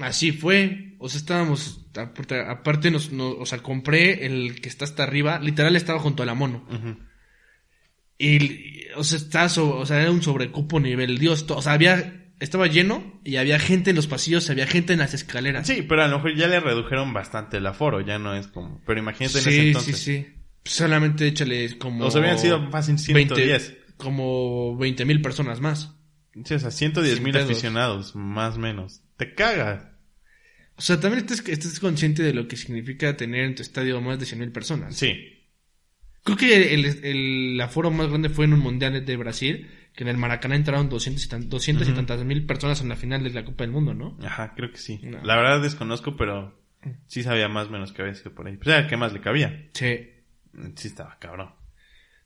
[0.00, 0.94] Así fue.
[0.98, 1.86] O sea, estábamos...
[2.48, 5.38] Aparte, nos, no- o sea, compré el que está hasta arriba.
[5.40, 6.66] Literal estaba junto a la mono.
[8.18, 11.46] Y, o sea, estaba so- o sea, era un sobrecupo nivel Dios.
[11.46, 12.16] to- O sea, había...
[12.38, 15.66] Estaba lleno y había gente en los pasillos, había gente en las escaleras.
[15.66, 18.80] Sí, pero a lo mejor ya le redujeron bastante el aforo, ya no es como...
[18.86, 19.98] Pero imagínate en ese sí, sí, entonces.
[19.98, 20.26] sí.
[20.64, 22.06] Solamente échale como...
[22.06, 23.76] O sea, hubieran sido fácil 110.
[23.98, 25.94] como 20 mil personas más.
[26.44, 29.02] Sí, o sea, 110 Sin mil aficionados, más o menos.
[29.18, 29.82] Te cagas.
[30.80, 34.24] O sea, también estés consciente de lo que significa tener en tu estadio más de
[34.24, 34.96] 100 mil personas.
[34.96, 35.14] Sí.
[36.24, 40.08] Creo que el, el aforo más grande fue en un mundial de Brasil, que en
[40.08, 41.96] el Maracaná entraron 200 y, tan- 200 y Ujú.
[41.98, 44.16] tantas mil personas en la final de la Copa del Mundo, ¿no?
[44.24, 45.00] Ajá, creo que sí.
[45.02, 45.22] No.
[45.22, 46.58] La verdad desconozco, pero
[47.06, 48.56] sí sabía más o menos que había sido por ahí.
[48.56, 49.68] Pues era el que más le cabía.
[49.74, 49.98] Sí.
[50.76, 51.50] Sí estaba cabrón.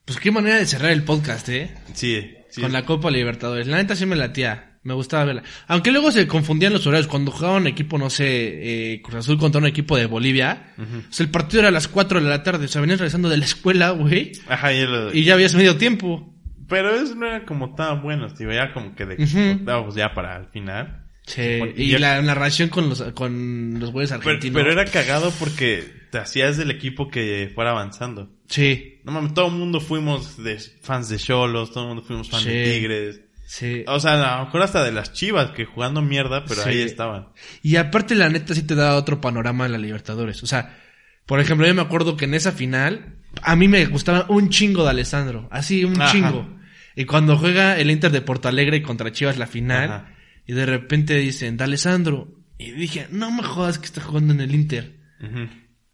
[0.05, 1.75] Pues qué manera de cerrar el podcast, ¿eh?
[1.95, 2.61] Sí, sí.
[2.61, 3.67] Con la Copa Libertadores.
[3.67, 4.74] La neta sí me latía.
[4.85, 5.43] Me gustaba verla.
[5.67, 7.07] Aunque luego se confundían los horarios.
[7.09, 10.75] Cuando jugaba un equipo, no sé, eh, Cruz Azul contra un equipo de Bolivia.
[10.79, 10.99] Ujú.
[10.99, 12.67] O sea, el partido era a las 4 de la tarde.
[12.67, 14.33] O sea, venías regresando de la escuela, güey.
[14.49, 16.33] Ajá, y el- Y ya habías medio tiempo.
[16.69, 18.53] Pero eso no era como tan bueno, tío.
[18.53, 19.61] Ya como que de Ujú.
[19.61, 21.01] octavos ya para el final.
[21.27, 21.61] Sí.
[21.77, 24.61] Y la narración con los, con los güeyes Pero, argentinos.
[24.63, 28.31] pero era cagado porque te hacías del equipo que fuera avanzando.
[28.49, 29.01] Sí.
[29.05, 32.45] No mames, todo el mundo fuimos de fans de Cholos, todo el mundo fuimos fans
[32.45, 32.65] de.
[32.75, 33.21] Tigres.
[33.57, 33.85] Sí.
[33.87, 36.71] O sea, a lo mejor hasta de las Chivas que jugando mierda, pero Sí.
[36.71, 37.29] ahí estaban.
[37.63, 40.43] Y aparte, la neta, sí te da otro panorama de la Libertadores.
[40.43, 40.77] O sea,
[41.25, 44.83] por ejemplo, yo me acuerdo que en esa final, a mí me gustaba un chingo
[44.83, 45.47] de Alessandro.
[45.53, 46.11] Así, un Ajá.
[46.11, 46.59] chingo.
[46.97, 50.15] Y cuando juega el Inter de Porto Alegre contra Chivas la final, Ajá.
[50.49, 52.29] y de repente dicen, de Alessandro.
[52.59, 54.97] Y dije, no me jodas que está jugando en el Inter.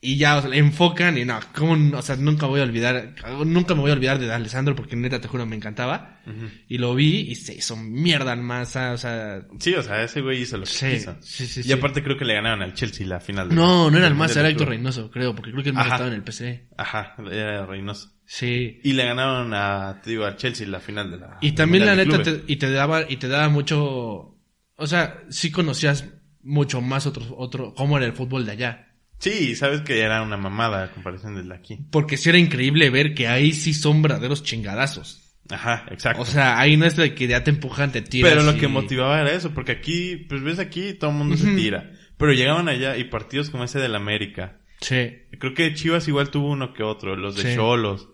[0.03, 3.15] Y ya, o sea, le enfocan y no, ¿cómo o sea, nunca voy a olvidar,
[3.45, 6.21] nunca me voy a olvidar de Alessandro porque neta, te juro, me encantaba.
[6.69, 10.23] Y lo vi y se hizo mierda al masa, o sea, Sí, o sea, ese
[10.23, 11.17] güey hizo lo que Sí, quiso.
[11.21, 13.51] sí, sí, y aparte creo que le ganaron al Chelsea la final.
[13.51, 14.69] de- No, no era el más, Mundial era Héctor.
[14.71, 15.95] Reynoso, creo, porque creo que el más Ajá.
[15.97, 16.69] estaba en el PC.
[16.79, 18.11] Ajá, era Reynoso.
[18.25, 18.81] Sí.
[18.83, 21.37] Y le ganaron a, te digo, al Chelsea la final de la.
[21.43, 24.39] Y también la neta te, y te daba y te daba mucho,
[24.77, 26.07] o sea, sí conocías
[26.43, 28.90] mucho más otro otro cómo era el fútbol de allá,
[29.21, 31.79] Sí, sabes que era una mamada a comparación del de aquí.
[31.91, 35.23] porque sí era increíble ver que ahí sí son verdaderos chingadazos.
[35.51, 36.23] Ajá, exacto.
[36.23, 38.33] O sea, ahí no es de que ya te empujan, te tiras.
[38.33, 41.37] Pero lo y- que motivaba era eso, porque aquí, pues ves aquí, todo el mundo
[41.37, 41.91] se tira.
[42.17, 44.59] Pero llegaban allá y partidos como ese del América.
[44.81, 47.55] Sí, Creo que Chivas igual tuvo uno que otro, los de.
[47.55, 48.03] Cholos.
[48.03, 48.07] sí.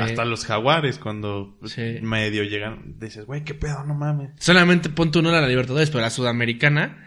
[0.00, 1.98] Hasta los Jaguares, cuando Sí.
[2.00, 4.30] medio llegan, dices, güey, qué pedo, no mames.
[4.38, 7.06] Solamente pon tú no la Libertadores, pero la Sudamericana.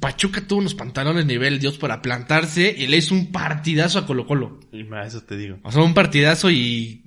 [0.00, 4.26] Pachuca tuvo unos pantalones nivel Dios para plantarse y le hizo un partidazo a Colo
[4.26, 4.60] Colo.
[4.72, 5.58] Y a eso te digo.
[5.64, 7.00] O sea, un partidazo y.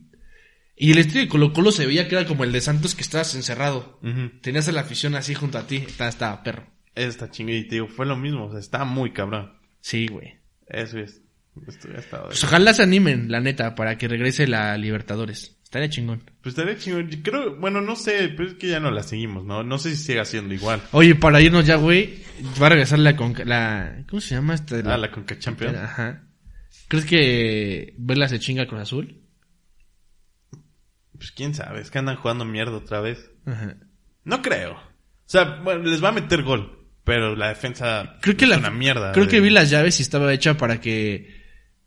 [0.75, 3.01] Y el estilo de Colo Colo se veía que era como el de Santos que
[3.01, 3.99] estabas encerrado.
[4.41, 5.77] Tenías a la afición así junto a ti.
[5.77, 6.67] Estaba, estaba perro.
[6.93, 7.55] Eso está chingón.
[7.55, 9.53] Y te digo, fue lo mismo, o sea, está muy cabrón.
[9.81, 10.35] Sí, güey.
[10.67, 11.21] Eso es.
[11.65, 15.57] Pues ojalá se animen, la neta, para que regrese la Libertadores.
[15.63, 16.23] Estaría chingón.
[16.41, 17.09] Pues estaría chingón.
[17.23, 19.63] Creo, bueno, no sé, pero es que ya no la seguimos, ¿no?
[19.63, 20.81] No sé si siga siendo igual.
[20.93, 22.19] Oye, para irnos ya, güey,
[22.61, 24.77] va a regresar la, conca- la ¿Cómo se llama esta?
[24.85, 25.75] Ah, la Conca Champions.
[25.77, 26.23] Ajá.
[26.87, 29.21] ¿Crees que Vela se chinga Cruz Azul?
[31.17, 33.29] Pues quién sabe, es que andan jugando mierda otra vez.
[33.45, 33.75] Ajá.
[34.23, 34.73] No creo.
[34.73, 34.79] O
[35.29, 38.69] sea, bueno, les va a meter gol, pero la defensa Creo que es la, una
[38.69, 39.11] mierda.
[39.13, 41.36] Creo de- que vi las llaves y estaba hecha para que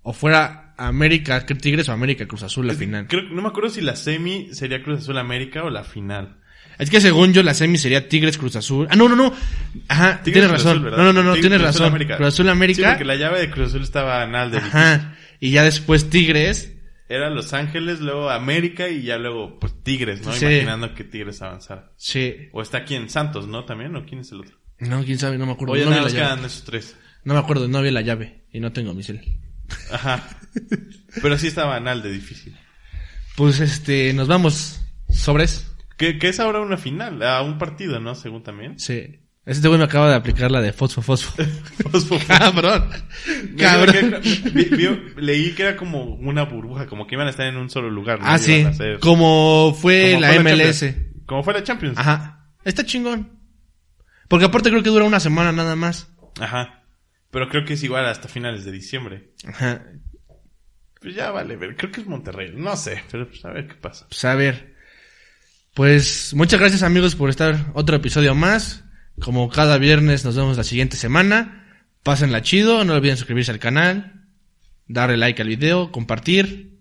[0.03, 3.07] o fuera América Tigres o América Cruz Azul la Es- final.
[3.07, 6.37] Creo, no me acuerdo si la semi sería Cruz Azul América o la final.
[6.79, 8.87] Es que según yo la semi sería Tigres Cruz Azul.
[8.91, 9.35] Ah, no, no, no.
[9.89, 10.83] Ajá, Tigres, tienes razón.
[10.83, 11.87] No, no, no, no, Tigres, tienes Cruz Azul, razón.
[11.95, 12.17] América.
[12.17, 12.89] Cruz Azul Sí, América.
[12.91, 15.17] porque la llave de Cruz Azul estaba anal de Ajá.
[15.41, 16.75] Y ya después Tigres.
[17.11, 20.33] Era Los Ángeles, luego América y ya luego pues Tigres, ¿no?
[20.33, 20.47] Sí.
[20.47, 21.93] Imaginando que Tigres avanzara.
[21.97, 22.35] Sí.
[22.53, 23.65] O está aquí en Santos, ¿no?
[23.65, 24.57] También, ¿o quién es el otro?
[24.79, 25.75] No, quién sabe, no me acuerdo.
[25.75, 26.15] Oye, no, nada llave.
[26.15, 26.97] quedan esos tres.
[27.25, 28.45] no me acuerdo, no vi la llave.
[28.53, 29.21] Y no tengo mi cel.
[29.91, 30.29] Ajá.
[31.23, 32.57] Pero sí estaba anal de difícil.
[33.37, 34.81] Pues este, nos vamos.
[35.09, 35.67] Sobres.
[35.97, 38.15] Que, que es ahora una final, a un partido, ¿no?
[38.15, 38.79] Según también.
[38.79, 39.21] Sí.
[39.47, 41.43] Este güey me acaba de aplicar la de fosfo, fosfo.
[41.91, 42.27] Fosfo, fosfo.
[42.29, 42.89] Cabrón.
[43.59, 44.21] Cabrón.
[45.17, 48.21] leí que era como una burbuja, como que iban a estar en un solo lugar.
[48.21, 48.27] ¿no?
[48.29, 48.65] Ah, sí.
[49.01, 50.85] Como fue como la fue MLS.
[51.27, 51.99] Como fue la Champions.
[51.99, 52.53] Ajá.
[52.65, 53.41] Está chingón.
[54.29, 56.09] Porque aparte creo que dura una semana nada más.
[56.39, 56.80] Ajá.
[57.31, 59.31] Pero creo que es igual hasta finales de diciembre.
[59.47, 59.85] Ajá.
[61.01, 61.77] Pues ya vale, ver.
[61.77, 62.53] Creo que es Monterrey.
[62.55, 64.07] No sé, pero pues a ver qué pasa.
[64.09, 64.75] Pues a ver.
[65.75, 68.85] Pues muchas gracias amigos por estar otro episodio más.
[69.21, 71.85] Como cada viernes nos vemos la siguiente semana.
[72.03, 74.25] Pásenla chido, no olviden suscribirse al canal,
[74.89, 76.79] darle like al video, compartir.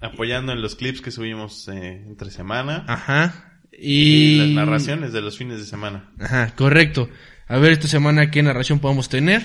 [0.00, 2.84] Apoyando en los clips que subimos eh, entre semana.
[2.88, 3.60] Ajá.
[3.72, 4.38] Y Y...
[4.38, 6.10] las narraciones de los fines de semana.
[6.20, 7.10] Ajá, correcto.
[7.48, 9.42] A ver esta semana qué narración podemos tener.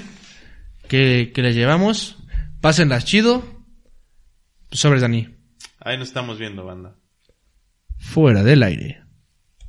[0.92, 2.18] ¿Qué, qué le llevamos?
[2.60, 3.64] Pásenlas chido.
[4.74, 5.30] Sobre Dani.
[5.80, 6.98] Ahí nos estamos viendo, banda.
[7.98, 9.02] Fuera del aire.